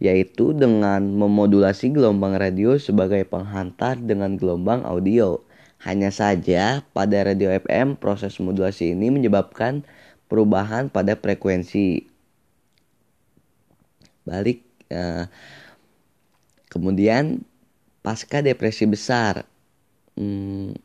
yaitu 0.00 0.56
dengan 0.56 1.04
memodulasi 1.12 1.92
gelombang 1.92 2.40
radio 2.40 2.80
sebagai 2.80 3.20
penghantar 3.28 4.00
dengan 4.00 4.40
gelombang 4.40 4.80
audio. 4.82 5.44
Hanya 5.80 6.12
saja 6.12 6.84
pada 6.92 7.24
radio 7.24 7.48
FM 7.56 7.96
proses 7.96 8.36
modulasi 8.36 8.92
ini 8.92 9.08
menyebabkan 9.08 9.82
perubahan 10.28 10.92
pada 10.92 11.16
frekuensi. 11.16 12.04
Balik 14.28 14.60
uh, 14.92 15.24
kemudian 16.68 17.42
pasca 18.04 18.44
depresi 18.44 18.84
besar 18.84 19.48
hmm, 20.20 20.76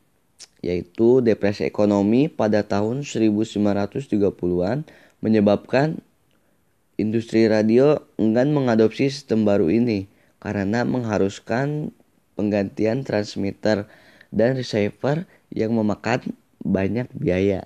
yaitu 0.63 1.19
depresi 1.21 1.67
ekonomi 1.67 2.31
pada 2.31 2.63
tahun 2.63 3.03
1930-an 3.05 4.87
menyebabkan 5.21 6.01
Industri 6.95 7.51
radio 7.51 7.99
enggan 8.15 8.55
mengadopsi 8.55 9.11
sistem 9.11 9.43
baru 9.43 9.67
ini 9.67 10.07
karena 10.39 10.87
mengharuskan 10.87 11.91
penggantian 12.39 13.03
transmitter 13.03 13.83
dan 14.35 14.59
receiver 14.59 15.23
yang 15.47 15.71
memakan 15.71 16.35
banyak 16.59 17.07
biaya. 17.15 17.63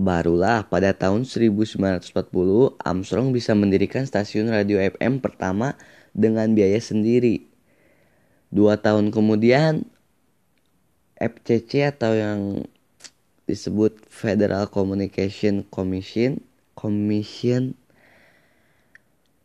Barulah 0.00 0.64
pada 0.64 0.94
tahun 0.96 1.26
1940 1.28 2.14
Armstrong 2.80 3.34
bisa 3.34 3.52
mendirikan 3.52 4.06
stasiun 4.06 4.48
radio 4.48 4.80
FM 4.80 5.20
pertama 5.20 5.76
dengan 6.14 6.54
biaya 6.54 6.78
sendiri. 6.80 7.44
Dua 8.48 8.80
tahun 8.80 9.12
kemudian 9.12 9.84
FCC 11.20 11.84
atau 11.84 12.16
yang 12.16 12.64
disebut 13.44 14.00
Federal 14.08 14.70
Communication 14.70 15.66
Commission 15.68 16.40
Commission 16.78 17.76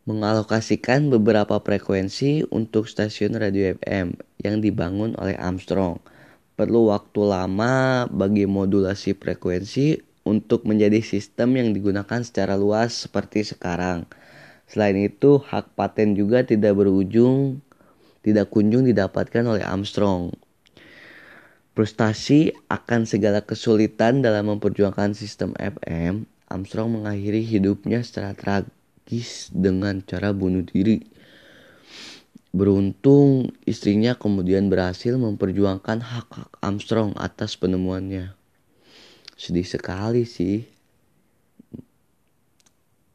mengalokasikan 0.06 1.10
beberapa 1.10 1.58
frekuensi 1.58 2.46
untuk 2.54 2.86
stasiun 2.86 3.34
radio 3.34 3.74
FM 3.82 4.14
yang 4.38 4.62
dibangun 4.62 5.18
oleh 5.18 5.34
Armstrong. 5.34 5.98
Perlu 6.54 6.94
waktu 6.94 7.26
lama 7.26 8.06
bagi 8.06 8.46
modulasi 8.46 9.18
frekuensi 9.18 9.98
untuk 10.22 10.62
menjadi 10.62 11.02
sistem 11.02 11.58
yang 11.58 11.74
digunakan 11.74 12.22
secara 12.22 12.54
luas 12.54 12.94
seperti 12.94 13.42
sekarang. 13.42 14.06
Selain 14.70 14.94
itu, 14.94 15.42
hak 15.42 15.74
paten 15.74 16.14
juga 16.14 16.46
tidak 16.46 16.78
berujung 16.78 17.58
tidak 18.22 18.50
kunjung 18.50 18.86
didapatkan 18.86 19.46
oleh 19.46 19.62
Armstrong. 19.62 20.34
Frustasi 21.78 22.50
akan 22.66 23.06
segala 23.06 23.46
kesulitan 23.46 24.18
dalam 24.18 24.50
memperjuangkan 24.50 25.14
sistem 25.14 25.54
FM, 25.54 26.26
Armstrong 26.50 26.98
mengakhiri 26.98 27.46
hidupnya 27.46 28.02
secara 28.02 28.34
tragis 28.34 28.75
dengan 29.54 30.02
cara 30.02 30.34
bunuh 30.34 30.66
diri. 30.66 31.02
Beruntung 32.56 33.52
istrinya 33.68 34.16
kemudian 34.16 34.72
berhasil 34.72 35.12
memperjuangkan 35.14 36.00
hak-hak 36.00 36.50
Armstrong 36.64 37.12
atas 37.20 37.54
penemuannya. 37.54 38.32
Sedih 39.36 39.66
sekali 39.68 40.24
sih. 40.24 40.64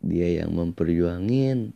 Dia 0.01 0.45
yang 0.45 0.53
memperjuangin. 0.53 1.73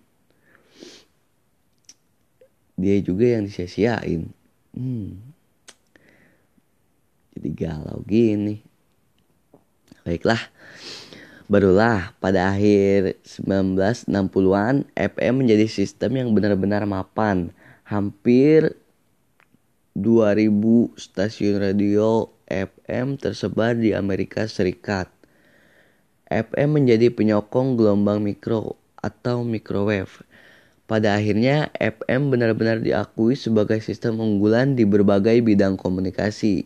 Dia 2.77 2.95
juga 3.01 3.25
yang 3.37 3.49
disia-siain. 3.49 4.29
Hmm 4.77 5.35
jadi 7.35 7.49
galau 7.51 7.99
gini 8.07 8.63
baiklah 10.07 10.39
barulah 11.45 12.17
pada 12.17 12.49
akhir 12.49 13.21
1960-an 13.21 14.89
FM 14.97 15.33
menjadi 15.45 15.69
sistem 15.69 16.17
yang 16.17 16.29
benar-benar 16.33 16.89
mapan 16.89 17.53
hampir 17.85 18.73
2000 19.93 20.51
stasiun 20.97 21.61
radio 21.61 22.33
FM 22.49 23.21
tersebar 23.21 23.77
di 23.77 23.93
Amerika 23.93 24.49
Serikat. 24.49 25.07
FM 26.25 26.81
menjadi 26.81 27.13
penyokong 27.13 27.77
gelombang 27.77 28.25
mikro 28.25 28.75
atau 28.97 29.45
microwave. 29.45 30.25
Pada 30.85 31.17
akhirnya, 31.17 31.69
FM 31.77 32.33
benar-benar 32.33 32.81
diakui 32.81 33.37
sebagai 33.37 33.81
sistem 33.81 34.21
unggulan 34.21 34.77
di 34.77 34.85
berbagai 34.85 35.41
bidang 35.41 35.77
komunikasi. 35.77 36.65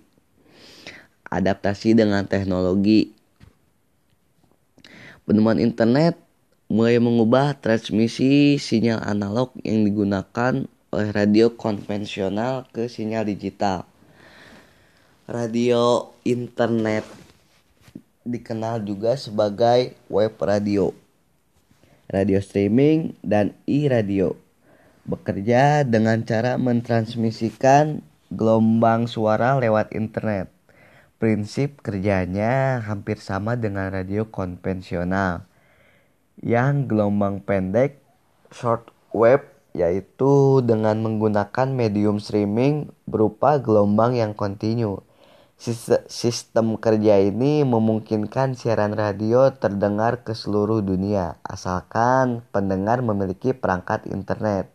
Adaptasi 1.27 1.95
dengan 1.95 2.27
teknologi. 2.27 3.18
Penemuan 5.29 5.61
internet 5.61 6.17
mulai 6.73 6.97
mengubah 6.97 7.53
transmisi 7.61 8.57
sinyal 8.57 8.97
analog 9.05 9.53
yang 9.61 9.85
digunakan 9.85 10.65
oleh 10.89 11.09
radio 11.13 11.53
konvensional 11.53 12.65
ke 12.73 12.89
sinyal 12.89 13.29
digital. 13.29 13.85
Radio 15.29 16.09
internet 16.25 17.05
dikenal 18.25 18.81
juga 18.81 19.13
sebagai 19.21 19.93
web 20.09 20.33
radio, 20.41 20.97
radio 22.09 22.41
streaming, 22.41 23.13
dan 23.21 23.53
e-radio. 23.69 24.33
Bekerja 25.05 25.85
dengan 25.85 26.25
cara 26.25 26.57
mentransmisikan 26.57 28.01
gelombang 28.33 29.05
suara 29.05 29.61
lewat 29.61 29.93
internet. 29.93 30.49
Prinsip 31.19 31.83
kerjanya 31.83 32.79
hampir 32.79 33.19
sama 33.19 33.59
dengan 33.59 33.91
radio 33.91 34.31
konvensional 34.31 35.43
yang 36.39 36.87
gelombang 36.87 37.43
pendek 37.43 37.99
short 38.55 38.87
wave 39.11 39.43
yaitu 39.75 40.63
dengan 40.63 40.97
menggunakan 41.03 41.75
medium 41.75 42.23
streaming 42.23 42.95
berupa 43.03 43.59
gelombang 43.59 44.15
yang 44.15 44.31
kontinu. 44.31 45.03
Sistem 46.07 46.79
kerja 46.79 47.19
ini 47.19 47.67
memungkinkan 47.67 48.55
siaran 48.55 48.95
radio 48.95 49.51
terdengar 49.51 50.23
ke 50.23 50.31
seluruh 50.31 50.79
dunia, 50.79 51.35
asalkan 51.43 52.47
pendengar 52.55 53.03
memiliki 53.03 53.51
perangkat 53.51 54.07
internet. 54.07 54.71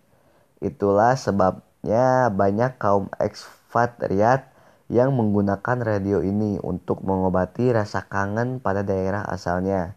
Itulah 0.61 1.17
sebabnya 1.17 2.29
banyak 2.29 2.77
kaum 2.77 3.09
ekspatriat 3.17 4.54
yang 4.93 5.17
menggunakan 5.17 5.79
radio 5.81 6.21
ini 6.21 6.61
untuk 6.61 7.01
mengobati 7.05 7.73
rasa 7.73 8.05
kangen 8.05 8.61
pada 8.61 8.85
daerah 8.85 9.25
asalnya. 9.25 9.97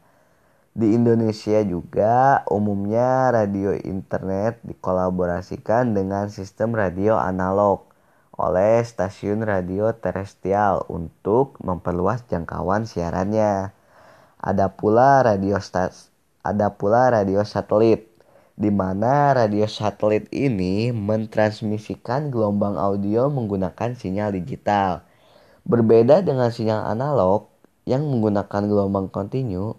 Di 0.78 0.93
Indonesia 0.93 1.60
juga 1.65 2.45
umumnya 2.47 3.34
radio 3.34 3.73
internet 3.73 4.62
dikolaborasikan 4.62 5.97
dengan 5.97 6.30
sistem 6.30 6.78
radio 6.78 7.17
analog 7.17 7.89
oleh 8.38 8.86
stasiun 8.86 9.41
radio 9.41 9.89
terestrial 9.97 10.86
untuk 10.86 11.58
memperluas 11.65 12.21
jangkauan 12.30 12.86
siarannya. 12.86 13.73
Ada 14.38 14.69
pula 14.69 15.26
radio 15.26 15.58
stas 15.58 16.13
ada 16.47 16.71
pula 16.71 17.12
radio 17.12 17.43
satelit 17.43 18.08
di 18.58 18.74
mana 18.74 19.38
radio 19.38 19.70
satelit 19.70 20.26
ini 20.34 20.89
mentransmisikan 20.89 22.34
gelombang 22.34 22.76
audio 22.76 23.30
menggunakan 23.30 23.93
sinyal 23.93 24.34
digital. 24.34 25.06
Berbeda 25.63 26.26
dengan 26.26 26.50
sinyal 26.50 26.89
analog 26.89 27.54
yang 27.86 28.04
menggunakan 28.10 28.65
gelombang 28.65 29.13
kontinu, 29.13 29.78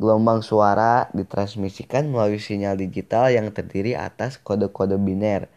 Gelombang 0.00 0.40
suara 0.40 1.12
ditransmisikan 1.12 2.08
melalui 2.08 2.40
sinyal 2.40 2.78
digital 2.78 3.28
yang 3.28 3.52
terdiri 3.52 3.92
atas 3.92 4.40
kode-kode 4.40 4.96
biner 4.96 5.52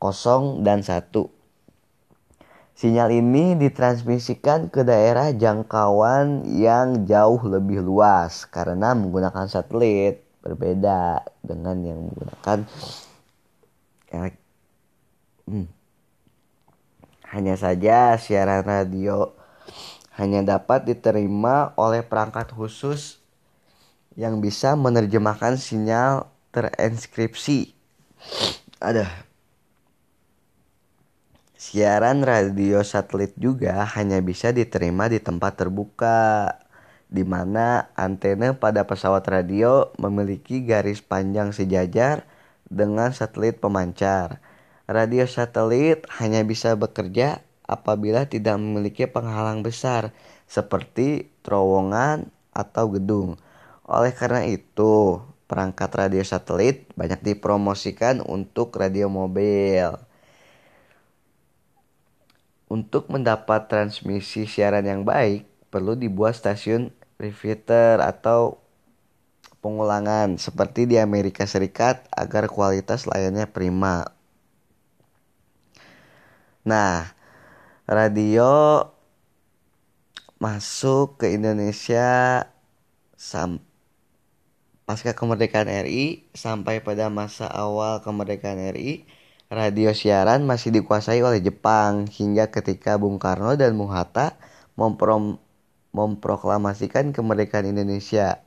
0 0.00 0.64
dan 0.64 0.80
1. 0.80 1.12
Sinyal 2.72 3.10
ini 3.12 3.58
ditransmisikan 3.60 4.72
ke 4.72 4.88
daerah 4.88 5.36
jangkauan 5.36 6.48
yang 6.48 7.04
jauh 7.04 7.44
lebih 7.44 7.84
luas 7.84 8.48
karena 8.48 8.96
menggunakan 8.96 9.50
satelit 9.50 10.24
berbeda 10.48 11.20
dengan 11.44 11.76
yang 11.84 12.08
menggunakan 12.08 12.64
hmm. 15.44 15.68
hanya 17.36 17.54
saja 17.60 18.16
siaran 18.16 18.64
radio 18.64 19.36
hanya 20.16 20.42
dapat 20.42 20.88
diterima 20.88 21.76
oleh 21.78 22.02
perangkat 22.02 22.50
khusus 22.50 23.20
yang 24.18 24.42
bisa 24.42 24.74
menerjemahkan 24.74 25.54
sinyal 25.54 26.26
terenskripsi. 26.50 27.70
Ada 28.82 29.06
siaran 31.54 32.26
radio 32.26 32.82
satelit 32.82 33.30
juga 33.38 33.86
hanya 33.94 34.18
bisa 34.18 34.50
diterima 34.50 35.06
di 35.06 35.22
tempat 35.22 35.54
terbuka 35.62 36.50
di 37.08 37.24
mana 37.24 37.88
antena 37.96 38.52
pada 38.52 38.84
pesawat 38.84 39.24
radio 39.28 39.88
memiliki 39.96 40.60
garis 40.60 41.00
panjang 41.00 41.56
sejajar 41.56 42.28
dengan 42.68 43.16
satelit 43.16 43.58
pemancar. 43.58 44.44
Radio 44.84 45.24
satelit 45.24 46.04
hanya 46.20 46.44
bisa 46.44 46.76
bekerja 46.76 47.40
apabila 47.64 48.28
tidak 48.28 48.56
memiliki 48.60 49.04
penghalang 49.08 49.60
besar 49.64 50.12
seperti 50.48 51.28
terowongan 51.44 52.32
atau 52.52 52.92
gedung. 52.92 53.36
Oleh 53.88 54.12
karena 54.12 54.44
itu, 54.44 55.20
perangkat 55.48 55.88
radio 55.96 56.24
satelit 56.24 56.88
banyak 56.92 57.20
dipromosikan 57.24 58.20
untuk 58.20 58.76
radio 58.76 59.08
mobil. 59.08 59.96
Untuk 62.68 63.08
mendapat 63.08 63.64
transmisi 63.64 64.44
siaran 64.44 64.84
yang 64.84 65.08
baik, 65.08 65.48
perlu 65.72 65.96
dibuat 65.96 66.36
stasiun 66.36 66.92
repeater 67.18 67.98
atau 67.98 68.62
pengulangan 69.58 70.38
seperti 70.38 70.86
di 70.86 70.96
Amerika 71.02 71.44
Serikat 71.44 72.06
agar 72.14 72.46
kualitas 72.46 73.10
layarnya 73.10 73.50
prima. 73.50 74.06
Nah, 76.62 77.10
radio 77.90 78.86
masuk 80.38 81.18
ke 81.18 81.34
Indonesia 81.34 82.46
Pasca 84.88 85.12
kemerdekaan 85.12 85.68
RI 85.68 86.24
sampai 86.32 86.80
pada 86.80 87.12
masa 87.12 87.44
awal 87.44 88.00
kemerdekaan 88.00 88.72
RI, 88.72 89.04
radio 89.52 89.92
siaran 89.92 90.48
masih 90.48 90.72
dikuasai 90.72 91.20
oleh 91.20 91.44
Jepang 91.44 92.08
hingga 92.08 92.48
ketika 92.48 92.96
Bung 92.96 93.20
Karno 93.20 93.52
dan 93.58 93.76
Bung 93.76 93.92
Hatta 93.92 94.38
memprom 94.80 95.42
memproklamasikan 95.98 97.10
kemerdekaan 97.10 97.66
Indonesia. 97.66 98.38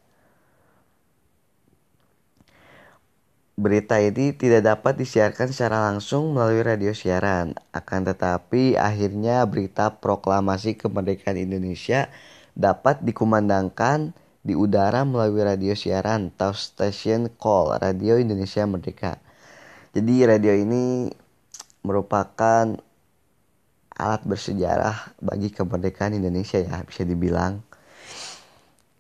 Berita 3.60 4.00
ini 4.00 4.32
tidak 4.32 4.64
dapat 4.64 4.98
disiarkan 4.98 5.52
secara 5.52 5.92
langsung 5.92 6.32
melalui 6.32 6.64
radio 6.64 6.96
siaran, 6.96 7.54
akan 7.76 8.08
tetapi 8.10 8.80
akhirnya 8.80 9.44
berita 9.46 10.00
proklamasi 10.00 10.80
kemerdekaan 10.80 11.36
Indonesia 11.36 12.08
dapat 12.56 13.04
dikumandangkan 13.04 14.16
di 14.42 14.58
udara 14.58 15.06
melalui 15.06 15.46
radio 15.46 15.78
siaran 15.78 16.34
atau 16.34 16.58
station 16.58 17.30
call 17.38 17.78
Radio 17.78 18.18
Indonesia 18.18 18.66
Merdeka. 18.66 19.22
Jadi 19.94 20.26
radio 20.26 20.56
ini 20.58 21.12
merupakan 21.86 22.66
alat 24.02 24.26
bersejarah 24.26 25.14
bagi 25.22 25.54
kemerdekaan 25.54 26.18
Indonesia 26.18 26.58
ya 26.58 26.82
bisa 26.82 27.06
dibilang. 27.06 27.62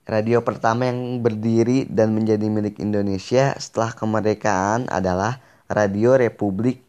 Radio 0.05 0.45
pertama 0.45 0.85
yang 0.85 1.21
berdiri 1.25 1.89
dan 1.89 2.13
menjadi 2.13 2.45
milik 2.45 2.77
Indonesia 2.77 3.57
setelah 3.57 3.97
kemerdekaan 3.97 4.85
adalah 4.93 5.41
Radio 5.65 6.13
Republik 6.13 6.85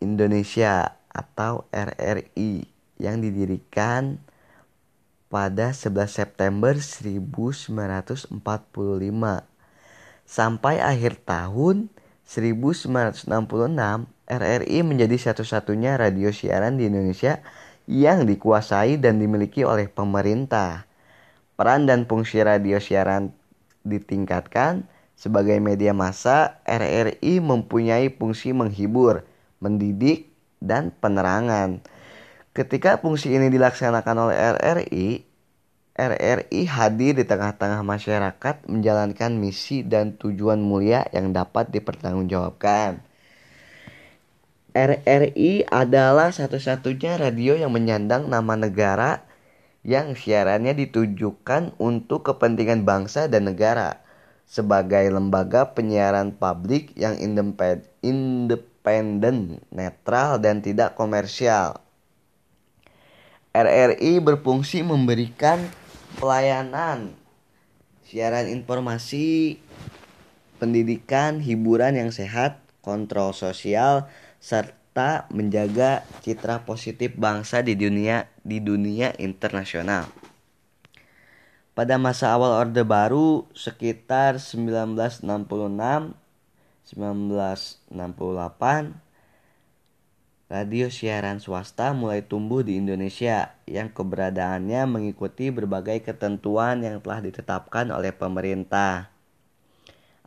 Indonesia 0.00 0.96
atau 1.12 1.66
RRI 1.74 2.64
yang 2.96 3.20
didirikan 3.20 4.22
pada 5.28 5.76
11 5.76 6.08
September 6.08 6.72
1945 6.76 8.40
sampai 10.28 10.74
akhir 10.80 11.20
tahun 11.24 11.88
1966 12.28 13.32
RRI 14.28 14.84
menjadi 14.84 15.16
satu-satunya 15.16 15.96
radio 15.96 16.28
siaran 16.28 16.76
di 16.76 16.92
Indonesia 16.92 17.40
yang 17.88 18.28
dikuasai 18.28 19.00
dan 19.00 19.16
dimiliki 19.16 19.64
oleh 19.64 19.88
pemerintah. 19.88 20.84
Peran 21.56 21.88
dan 21.88 22.04
fungsi 22.04 22.44
radio 22.44 22.76
siaran 22.76 23.32
ditingkatkan 23.88 24.84
sebagai 25.16 25.56
media 25.58 25.96
massa, 25.96 26.60
RRI 26.68 27.40
mempunyai 27.40 28.12
fungsi 28.12 28.52
menghibur, 28.52 29.24
mendidik, 29.58 30.28
dan 30.60 30.92
penerangan. 30.92 31.82
Ketika 32.52 33.00
fungsi 33.00 33.32
ini 33.32 33.48
dilaksanakan 33.48 34.16
oleh 34.28 34.36
RRI, 34.36 35.06
RRI 35.98 36.60
hadir 36.70 37.18
di 37.18 37.24
tengah-tengah 37.26 37.82
masyarakat 37.82 38.70
menjalankan 38.70 39.34
misi 39.34 39.82
dan 39.82 40.14
tujuan 40.14 40.62
mulia 40.62 41.08
yang 41.10 41.34
dapat 41.34 41.74
dipertanggungjawabkan. 41.74 43.07
RRI 44.78 45.66
adalah 45.66 46.30
satu-satunya 46.30 47.18
radio 47.18 47.58
yang 47.58 47.74
menyandang 47.74 48.30
nama 48.30 48.54
negara 48.54 49.26
yang 49.82 50.14
siarannya 50.14 50.78
ditujukan 50.78 51.74
untuk 51.82 52.30
kepentingan 52.30 52.86
bangsa 52.86 53.26
dan 53.26 53.50
negara 53.50 53.98
sebagai 54.46 55.02
lembaga 55.10 55.74
penyiaran 55.74 56.30
publik 56.30 56.94
yang 56.94 57.18
independen, 57.18 58.46
netral, 59.74 60.38
dan 60.38 60.62
tidak 60.62 60.94
komersial. 60.94 61.82
RRI 63.50 64.22
berfungsi 64.22 64.86
memberikan 64.86 65.58
pelayanan 66.22 67.18
siaran 68.06 68.46
informasi, 68.46 69.58
pendidikan, 70.62 71.42
hiburan 71.42 71.98
yang 71.98 72.14
sehat, 72.14 72.62
kontrol 72.80 73.36
sosial, 73.36 74.08
serta 74.38 75.26
menjaga 75.30 76.02
citra 76.22 76.66
positif 76.66 77.14
bangsa 77.14 77.62
di 77.62 77.78
dunia 77.78 78.26
di 78.42 78.58
dunia 78.58 79.14
internasional. 79.18 80.10
Pada 81.78 81.94
masa 81.94 82.34
awal 82.34 82.66
Orde 82.66 82.82
Baru 82.82 83.46
sekitar 83.54 84.42
1966 84.42 85.22
1968 86.88 89.08
radio 90.48 90.88
siaran 90.88 91.38
swasta 91.38 91.92
mulai 91.92 92.24
tumbuh 92.24 92.64
di 92.64 92.80
Indonesia 92.80 93.52
yang 93.68 93.92
keberadaannya 93.92 94.88
mengikuti 94.88 95.52
berbagai 95.52 96.08
ketentuan 96.08 96.80
yang 96.80 97.04
telah 97.04 97.20
ditetapkan 97.20 97.92
oleh 97.92 98.16
pemerintah. 98.16 99.12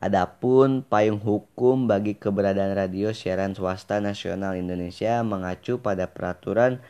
Adapun 0.01 0.81
payung 0.81 1.21
hukum 1.21 1.85
bagi 1.85 2.17
keberadaan 2.17 2.73
radio 2.73 3.13
siaran 3.13 3.53
swasta 3.53 4.01
nasional 4.01 4.57
Indonesia 4.57 5.21
mengacu 5.21 5.77
pada 5.77 6.09
peraturan 6.09 6.81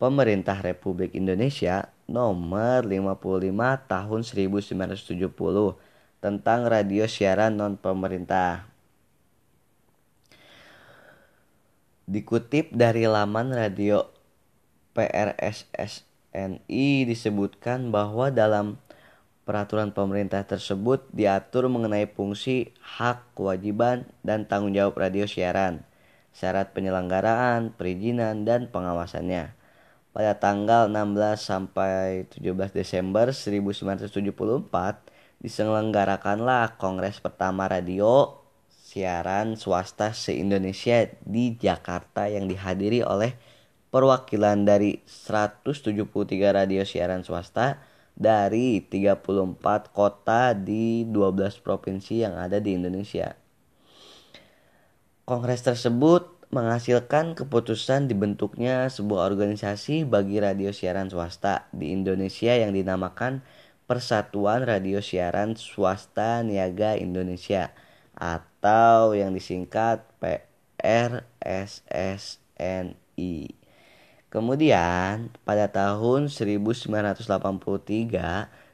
Pemerintah 0.00 0.64
Republik 0.64 1.12
Indonesia 1.12 1.92
nomor 2.08 2.88
55 2.88 3.52
tahun 3.84 4.20
1970 4.24 5.28
tentang 6.24 6.64
radio 6.64 7.04
siaran 7.04 7.52
non 7.52 7.76
pemerintah. 7.76 8.64
Dikutip 12.08 12.72
dari 12.72 13.04
laman 13.04 13.52
radio 13.52 14.08
PRSSNI 14.96 16.84
disebutkan 17.04 17.92
bahwa 17.92 18.32
dalam 18.32 18.80
Peraturan 19.44 19.92
pemerintah 19.92 20.40
tersebut 20.48 21.04
diatur 21.12 21.68
mengenai 21.68 22.08
fungsi, 22.08 22.72
hak, 22.80 23.36
kewajiban, 23.36 24.08
dan 24.24 24.48
tanggung 24.48 24.72
jawab 24.72 24.96
radio 24.96 25.28
siaran, 25.28 25.84
syarat 26.32 26.72
penyelenggaraan, 26.72 27.76
perizinan, 27.76 28.48
dan 28.48 28.72
pengawasannya. 28.72 29.52
Pada 30.16 30.40
tanggal 30.40 30.88
16 30.88 31.36
sampai 31.36 32.24
17 32.32 32.72
Desember 32.72 33.36
1974 33.36 35.12
diselenggarakanlah 35.44 36.80
Kongres 36.80 37.20
pertama 37.20 37.68
radio 37.68 38.40
siaran 38.72 39.60
swasta 39.60 40.16
se-Indonesia 40.16 41.04
di 41.20 41.58
Jakarta 41.60 42.32
yang 42.32 42.48
dihadiri 42.48 43.04
oleh 43.04 43.36
perwakilan 43.92 44.64
dari 44.64 45.04
173 45.04 46.00
radio 46.48 46.80
siaran 46.86 47.26
swasta 47.26 47.92
dari 48.14 48.78
34 48.82 49.90
kota 49.90 50.54
di 50.54 51.02
12 51.06 51.58
provinsi 51.60 52.22
yang 52.22 52.38
ada 52.38 52.62
di 52.62 52.78
Indonesia. 52.78 53.34
Kongres 55.26 55.66
tersebut 55.66 56.30
menghasilkan 56.54 57.34
keputusan 57.34 58.06
dibentuknya 58.06 58.86
sebuah 58.86 59.26
organisasi 59.26 60.06
bagi 60.06 60.38
radio 60.38 60.70
siaran 60.70 61.10
swasta 61.10 61.66
di 61.74 61.90
Indonesia 61.90 62.54
yang 62.54 62.70
dinamakan 62.70 63.42
Persatuan 63.84 64.64
Radio 64.64 65.04
Siaran 65.04 65.60
Swasta 65.60 66.40
Niaga 66.40 66.96
Indonesia 66.96 67.68
atau 68.16 69.12
yang 69.12 69.36
disingkat 69.36 70.08
PRSSNI. 70.80 71.74
Kemudian 74.34 75.30
pada 75.46 75.70
tahun 75.70 76.26
1983 76.26 77.22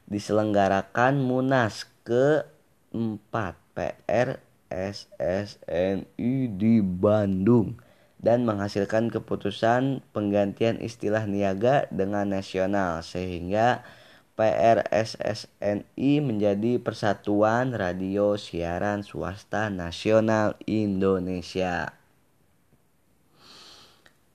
diselenggarakan 0.09 1.21
Munas 1.21 1.85
ke-4 2.01 3.33
PR 3.77 4.41
SSNI 4.73 6.33
di 6.57 6.81
Bandung 6.81 7.77
dan 8.17 8.41
menghasilkan 8.41 9.13
keputusan 9.13 10.01
penggantian 10.09 10.81
istilah 10.81 11.29
niaga 11.29 11.85
dengan 11.93 12.33
nasional 12.33 13.05
sehingga 13.05 13.85
PRSSNI 14.33 16.11
menjadi 16.25 16.81
Persatuan 16.81 17.77
Radio 17.77 18.33
Siaran 18.33 19.05
Swasta 19.05 19.69
Nasional 19.69 20.57
Indonesia. 20.65 21.93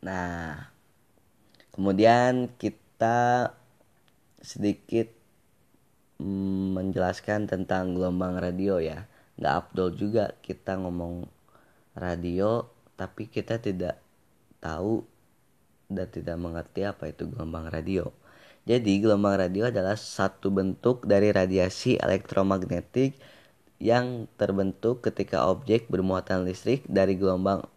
Nah, 0.06 0.75
Kemudian 1.76 2.56
kita 2.56 3.52
sedikit 4.40 5.12
mm, 6.16 6.72
menjelaskan 6.72 7.44
tentang 7.44 7.92
gelombang 7.92 8.40
radio 8.40 8.80
ya. 8.80 9.04
Nggak 9.36 9.54
abdol 9.60 9.90
juga 9.92 10.24
kita 10.40 10.80
ngomong 10.80 11.28
radio 11.92 12.64
tapi 12.96 13.28
kita 13.28 13.60
tidak 13.60 14.00
tahu 14.56 15.04
dan 15.92 16.08
tidak 16.08 16.40
mengerti 16.40 16.88
apa 16.88 17.12
itu 17.12 17.28
gelombang 17.28 17.68
radio. 17.68 18.08
Jadi 18.64 18.96
gelombang 18.96 19.36
radio 19.36 19.68
adalah 19.68 20.00
satu 20.00 20.48
bentuk 20.48 21.04
dari 21.04 21.28
radiasi 21.28 22.00
elektromagnetik 22.00 23.20
yang 23.76 24.24
terbentuk 24.40 25.04
ketika 25.04 25.44
objek 25.52 25.92
bermuatan 25.92 26.48
listrik 26.48 26.88
dari 26.88 27.20
gelombang 27.20 27.68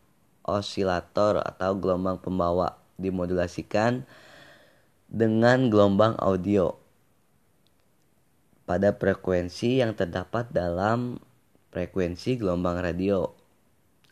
osilator 0.47 1.43
atau 1.43 1.75
gelombang 1.75 2.15
pembawa 2.23 2.78
dimodulasikan 2.99 4.03
dengan 5.09 5.71
gelombang 5.71 6.19
audio 6.19 6.75
pada 8.69 8.93
frekuensi 8.93 9.81
yang 9.81 9.97
terdapat 9.97 10.53
dalam 10.53 11.17
frekuensi 11.73 12.37
gelombang 12.37 12.77
radio 12.83 13.25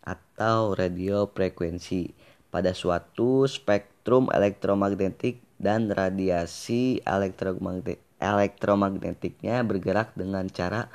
atau 0.02 0.73
radio 0.73 1.30
frekuensi 1.30 2.10
pada 2.50 2.73
suatu 2.73 3.45
spektrum 3.45 4.34
elektromagnetik 4.34 5.43
dan 5.62 5.91
radiasi 5.91 7.04
elektromagnetik 7.06 8.02
elektromagnetiknya 8.17 9.62
bergerak 9.62 10.13
dengan 10.17 10.50
cara 10.50 10.89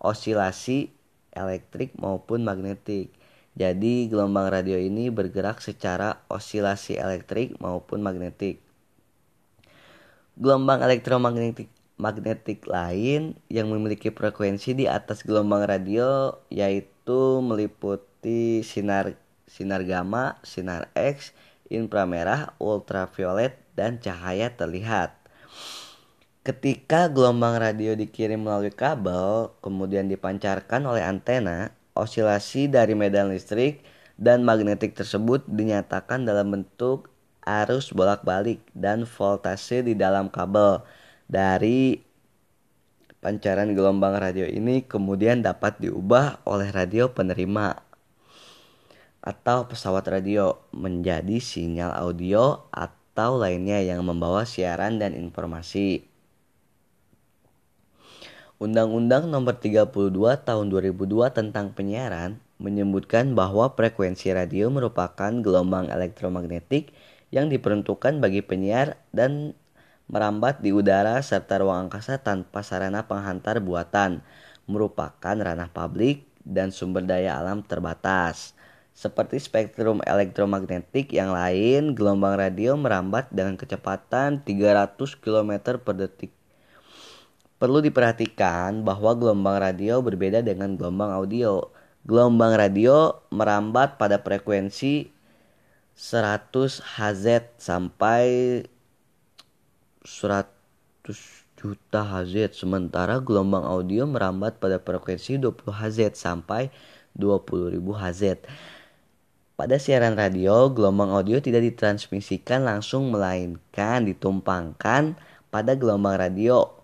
osilasi 0.00 0.88
elektrik 1.32 1.92
maupun 2.00 2.44
magnetik. 2.44 3.12
Jadi 3.52 4.08
gelombang 4.08 4.48
radio 4.48 4.80
ini 4.80 5.12
bergerak 5.12 5.60
secara 5.60 6.24
osilasi 6.32 6.96
elektrik 6.96 7.60
maupun 7.60 8.00
magnetik. 8.00 8.64
Gelombang 10.40 10.80
elektromagnetik 10.80 11.68
magnetik 12.00 12.64
lain 12.64 13.36
yang 13.52 13.68
memiliki 13.68 14.08
frekuensi 14.08 14.74
di 14.74 14.88
atas 14.88 15.22
gelombang 15.22 15.68
radio 15.68 16.34
yaitu 16.48 17.44
meliputi 17.44 18.64
sinar 18.64 19.14
sinar 19.44 19.84
gamma, 19.84 20.40
sinar 20.40 20.88
X, 20.96 21.36
inframerah, 21.68 22.56
ultraviolet, 22.56 23.60
dan 23.76 24.00
cahaya 24.00 24.48
terlihat. 24.48 25.12
Ketika 26.42 27.06
gelombang 27.12 27.60
radio 27.60 27.92
dikirim 27.94 28.42
melalui 28.42 28.72
kabel, 28.72 29.52
kemudian 29.62 30.08
dipancarkan 30.08 30.88
oleh 30.88 31.04
antena, 31.04 31.70
Osilasi 31.92 32.72
dari 32.72 32.96
medan 32.96 33.28
listrik 33.28 33.84
dan 34.16 34.46
magnetik 34.46 34.96
tersebut 34.96 35.44
dinyatakan 35.44 36.24
dalam 36.24 36.48
bentuk 36.48 37.12
arus 37.42 37.90
bolak-balik 37.92 38.62
dan 38.72 39.04
voltase 39.04 39.84
di 39.84 39.92
dalam 39.92 40.32
kabel. 40.32 40.80
Dari 41.28 42.00
pancaran 43.22 43.72
gelombang 43.76 44.18
radio 44.18 44.44
ini 44.48 44.82
kemudian 44.82 45.44
dapat 45.44 45.78
diubah 45.78 46.42
oleh 46.48 46.68
radio 46.74 47.12
penerima 47.12 47.92
atau 49.22 49.70
pesawat 49.70 50.02
radio 50.10 50.58
menjadi 50.74 51.38
sinyal 51.38 51.94
audio 51.94 52.66
atau 52.74 53.38
lainnya 53.38 53.78
yang 53.78 54.02
membawa 54.02 54.42
siaran 54.42 54.98
dan 54.98 55.14
informasi. 55.14 56.11
Undang-Undang 58.62 59.26
Nomor 59.26 59.58
32 59.58 59.90
Tahun 60.46 60.66
2002 60.70 61.34
tentang 61.34 61.74
Penyiaran 61.74 62.38
menyebutkan 62.62 63.34
bahwa 63.34 63.74
frekuensi 63.74 64.30
radio 64.30 64.70
merupakan 64.70 65.34
gelombang 65.42 65.90
elektromagnetik 65.90 66.94
yang 67.34 67.50
diperuntukkan 67.50 68.22
bagi 68.22 68.38
penyiar 68.38 69.02
dan 69.10 69.58
merambat 70.06 70.62
di 70.62 70.70
udara 70.70 71.18
serta 71.26 71.58
ruang 71.58 71.90
angkasa 71.90 72.22
tanpa 72.22 72.62
sarana 72.62 73.10
penghantar 73.10 73.58
buatan, 73.58 74.22
merupakan 74.70 75.34
ranah 75.34 75.66
publik 75.74 76.22
dan 76.46 76.70
sumber 76.70 77.02
daya 77.02 77.42
alam 77.42 77.66
terbatas. 77.66 78.54
Seperti 78.94 79.42
spektrum 79.42 80.06
elektromagnetik 80.06 81.10
yang 81.10 81.34
lain, 81.34 81.98
gelombang 81.98 82.38
radio 82.38 82.78
merambat 82.78 83.26
dengan 83.34 83.58
kecepatan 83.58 84.46
300 84.46 85.18
km 85.18 85.82
per 85.82 85.98
detik. 85.98 86.41
Perlu 87.62 87.78
diperhatikan 87.78 88.82
bahwa 88.82 89.14
gelombang 89.14 89.62
radio 89.62 90.02
berbeda 90.02 90.42
dengan 90.42 90.74
gelombang 90.74 91.14
audio. 91.14 91.70
Gelombang 92.02 92.58
radio 92.58 93.22
merambat 93.30 94.02
pada 94.02 94.18
frekuensi 94.18 95.06
100 95.94 96.82
Hz 96.82 97.54
sampai 97.62 98.26
100 100.02 100.42
juta 101.54 102.02
Hz 102.02 102.58
sementara 102.58 103.22
gelombang 103.22 103.62
audio 103.62 104.10
merambat 104.10 104.58
pada 104.58 104.82
frekuensi 104.82 105.38
20 105.38 105.62
Hz 105.62 106.18
sampai 106.18 106.66
20.000 107.14 107.78
Hz. 107.78 108.22
Pada 109.54 109.78
siaran 109.78 110.18
radio, 110.18 110.66
gelombang 110.66 111.14
audio 111.14 111.38
tidak 111.38 111.62
ditransmisikan 111.62 112.66
langsung 112.66 113.14
melainkan 113.14 114.02
ditumpangkan 114.02 115.14
pada 115.54 115.78
gelombang 115.78 116.18
radio 116.18 116.81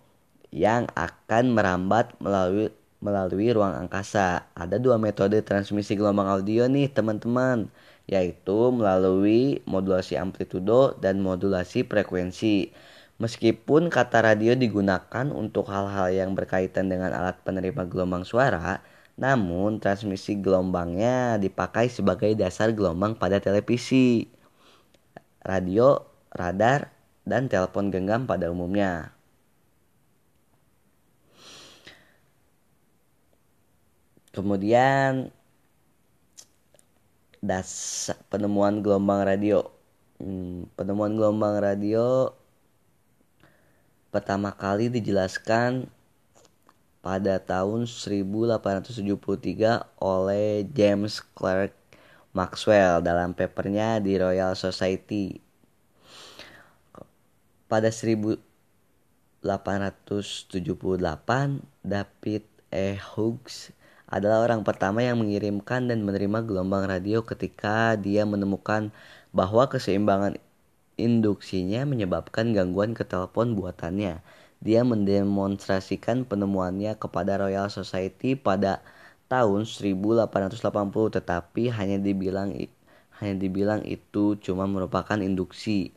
yang 0.54 0.88
akan 0.96 1.52
merambat 1.52 2.16
melalui 2.20 2.72
melalui 2.98 3.54
ruang 3.54 3.74
angkasa. 3.86 4.50
Ada 4.58 4.82
dua 4.82 4.98
metode 4.98 5.38
transmisi 5.46 5.94
gelombang 5.94 6.26
audio 6.26 6.66
nih 6.66 6.90
teman-teman, 6.90 7.70
yaitu 8.10 8.74
melalui 8.74 9.62
modulasi 9.70 10.18
amplitudo 10.18 10.98
dan 10.98 11.22
modulasi 11.22 11.86
frekuensi. 11.86 12.74
Meskipun 13.18 13.90
kata 13.90 14.22
radio 14.22 14.54
digunakan 14.54 15.26
untuk 15.34 15.66
hal-hal 15.70 16.10
yang 16.14 16.38
berkaitan 16.38 16.86
dengan 16.86 17.10
alat 17.10 17.38
penerima 17.42 17.86
gelombang 17.90 18.22
suara, 18.22 18.78
namun, 19.18 19.82
transmisi 19.82 20.38
gelombangnya 20.38 21.42
dipakai 21.42 21.90
sebagai 21.90 22.30
dasar 22.38 22.70
gelombang 22.70 23.18
pada 23.18 23.42
televisi, 23.42 24.30
radio, 25.42 25.98
radar, 26.30 26.94
dan 27.26 27.50
telepon 27.50 27.90
genggam 27.90 28.30
pada 28.30 28.46
umumnya. 28.46 29.17
Kemudian 34.38 35.34
das 37.42 38.06
penemuan 38.30 38.86
gelombang 38.86 39.26
radio. 39.26 39.66
Hmm, 40.22 40.70
penemuan 40.78 41.18
gelombang 41.18 41.58
radio 41.58 42.30
pertama 44.14 44.54
kali 44.54 44.94
dijelaskan 44.94 45.90
pada 47.02 47.42
tahun 47.42 47.90
1873 47.90 49.10
oleh 49.98 50.62
James 50.70 51.18
Clerk 51.34 51.74
Maxwell 52.30 53.02
dalam 53.02 53.34
papernya 53.34 53.98
di 53.98 54.22
Royal 54.22 54.54
Society. 54.54 55.42
Pada 57.66 57.90
1878, 57.90 59.42
David 61.82 62.46
E. 62.70 62.94
Hughes 63.02 63.74
adalah 64.08 64.40
orang 64.40 64.64
pertama 64.64 65.04
yang 65.04 65.20
mengirimkan 65.20 65.84
dan 65.84 66.00
menerima 66.00 66.40
gelombang 66.48 66.88
radio 66.88 67.20
ketika 67.28 67.92
dia 68.00 68.24
menemukan 68.24 68.88
bahwa 69.36 69.68
keseimbangan 69.68 70.40
induksinya 70.96 71.84
menyebabkan 71.84 72.56
gangguan 72.56 72.96
ke 72.96 73.04
telepon 73.04 73.52
buatannya. 73.52 74.24
Dia 74.64 74.80
mendemonstrasikan 74.82 76.24
penemuannya 76.24 76.96
kepada 76.96 77.36
Royal 77.36 77.68
Society 77.68 78.34
pada 78.34 78.80
tahun 79.28 79.68
1880 79.68 80.24
tetapi 81.20 81.68
hanya 81.68 82.00
dibilang 82.00 82.56
hanya 83.20 83.34
dibilang 83.36 83.84
itu 83.84 84.40
cuma 84.40 84.64
merupakan 84.64 85.20
induksi. 85.20 85.92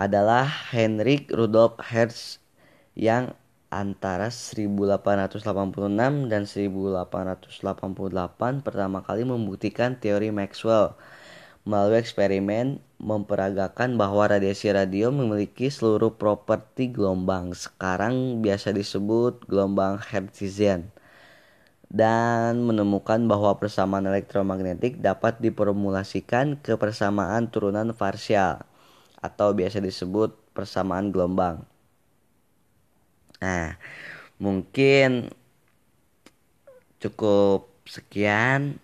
Adalah 0.00 0.48
Henrik 0.72 1.28
Rudolf 1.28 1.76
Hertz 1.76 2.40
yang 2.96 3.36
antara 3.70 4.34
1886 4.34 6.26
dan 6.26 6.42
1888 6.42 8.66
pertama 8.66 8.98
kali 9.06 9.22
membuktikan 9.22 9.94
teori 9.94 10.34
Maxwell 10.34 10.98
melalui 11.62 12.02
eksperimen 12.02 12.82
memperagakan 12.98 13.94
bahwa 13.94 14.26
radiasi 14.28 14.74
radio 14.74 15.14
memiliki 15.14 15.70
seluruh 15.70 16.18
properti 16.18 16.90
gelombang. 16.90 17.54
Sekarang 17.54 18.42
biasa 18.42 18.74
disebut 18.74 19.46
gelombang 19.46 20.02
Hertzian. 20.02 20.90
Dan 21.90 22.62
menemukan 22.62 23.18
bahwa 23.26 23.58
persamaan 23.58 24.06
elektromagnetik 24.06 25.02
dapat 25.02 25.42
diformulasikan 25.42 26.62
ke 26.62 26.78
persamaan 26.78 27.50
turunan 27.50 27.90
parsial 27.90 28.62
atau 29.18 29.50
biasa 29.50 29.82
disebut 29.82 30.38
persamaan 30.54 31.10
gelombang. 31.10 31.66
Nah, 33.40 33.80
mungkin 34.36 35.32
cukup 37.00 37.72
sekian 37.88 38.76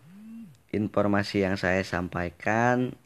informasi 0.72 1.44
yang 1.44 1.60
saya 1.60 1.84
sampaikan 1.84 2.96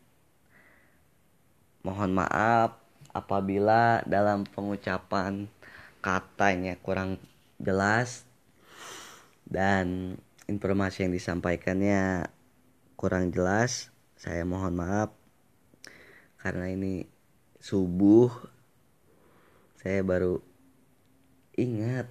Mohon 1.81 2.13
maaf 2.13 2.77
apabila 3.17 4.05
dalam 4.05 4.45
pengucapan 4.45 5.49
katanya 6.05 6.77
kurang 6.77 7.17
jelas 7.57 8.29
dan 9.49 10.21
informasi 10.45 11.09
yang 11.09 11.17
disampaikannya 11.17 12.29
kurang 13.01 13.33
jelas. 13.33 13.89
Saya 14.21 14.45
mohon 14.45 14.77
maaf 14.77 15.17
karena 16.37 16.69
ini 16.69 17.09
subuh 17.65 18.29
saya 19.81 20.05
baru 20.05 20.45
ingat 21.61 22.09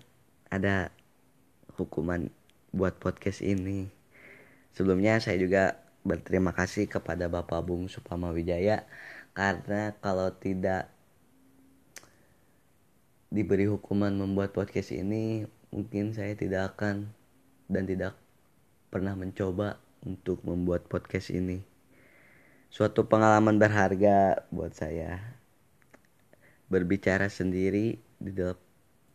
ada 0.54 0.94
hukuman 1.74 2.30
buat 2.70 3.02
podcast 3.02 3.42
ini. 3.42 3.90
Sebelumnya 4.78 5.18
saya 5.18 5.42
juga 5.42 5.82
berterima 6.06 6.54
kasih 6.54 6.86
kepada 6.86 7.26
Bapak 7.26 7.66
Bung 7.66 7.90
Supama 7.90 8.30
Wijaya 8.30 8.86
karena 9.34 9.98
kalau 9.98 10.30
tidak 10.38 10.94
diberi 13.34 13.66
hukuman 13.66 14.14
membuat 14.14 14.54
podcast 14.54 14.94
ini 14.94 15.46
mungkin 15.70 16.14
saya 16.14 16.34
tidak 16.34 16.74
akan 16.78 17.14
dan 17.70 17.86
tidak 17.86 18.18
pernah 18.90 19.14
mencoba 19.14 19.78
untuk 20.02 20.42
membuat 20.42 20.90
podcast 20.90 21.30
ini 21.30 21.62
suatu 22.70 23.06
pengalaman 23.06 23.58
berharga 23.58 24.46
buat 24.54 24.74
saya 24.74 25.22
berbicara 26.70 27.30
sendiri 27.30 27.98
di 28.22 28.32
de 28.34 28.54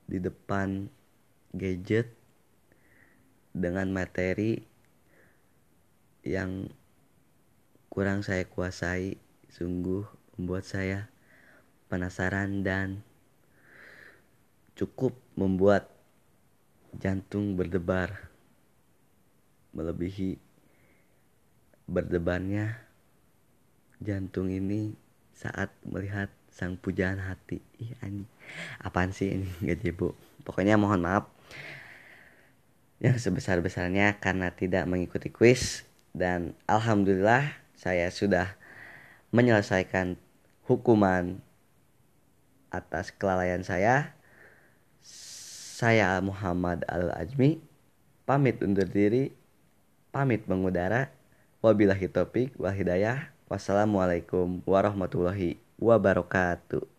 di 0.04 0.20
depan 0.20 0.88
gadget 1.54 2.12
dengan 3.54 3.88
materi 3.94 4.58
yang 6.24 6.68
kurang 7.92 8.26
saya 8.26 8.42
kuasai 8.48 9.14
sungguh 9.52 10.02
membuat 10.34 10.66
saya 10.66 11.06
penasaran 11.86 12.66
dan 12.66 13.06
cukup 14.74 15.14
membuat 15.38 15.86
jantung 16.98 17.54
berdebar. 17.54 18.30
Melebihi 19.74 20.38
berdebarnya 21.86 22.78
jantung 24.02 24.50
ini 24.50 24.94
saat 25.34 25.70
melihat 25.86 26.30
sang 26.54 26.78
pujaan 26.78 27.18
hati 27.18 27.58
ih 27.82 27.98
anjing 27.98 28.30
apaan 28.78 29.10
sih 29.10 29.34
ini 29.34 29.50
gak 29.66 29.82
jebu 29.82 30.14
pokoknya 30.46 30.78
mohon 30.78 31.02
maaf 31.02 31.26
yang 33.02 33.18
sebesar 33.18 33.58
besarnya 33.58 34.22
karena 34.22 34.54
tidak 34.54 34.86
mengikuti 34.86 35.28
quiz 35.34 35.82
dan 36.14 36.54
alhamdulillah 36.70 37.50
saya 37.74 38.06
sudah 38.08 38.54
menyelesaikan 39.34 40.14
hukuman 40.70 41.42
atas 42.70 43.14
kelalaian 43.14 43.66
saya. 43.66 44.14
Saya 45.74 46.18
Muhammad 46.22 46.86
Al-Ajmi 46.86 47.58
pamit 48.24 48.62
undur 48.62 48.86
diri, 48.86 49.34
pamit 50.14 50.46
mengudara. 50.46 51.10
Wabillahi 51.64 52.06
topik 52.12 52.54
wal 52.60 52.76
hidayah. 52.76 53.32
Wassalamualaikum 53.48 54.64
warahmatullahi 54.64 55.63
wabarakatuh. 55.78 56.93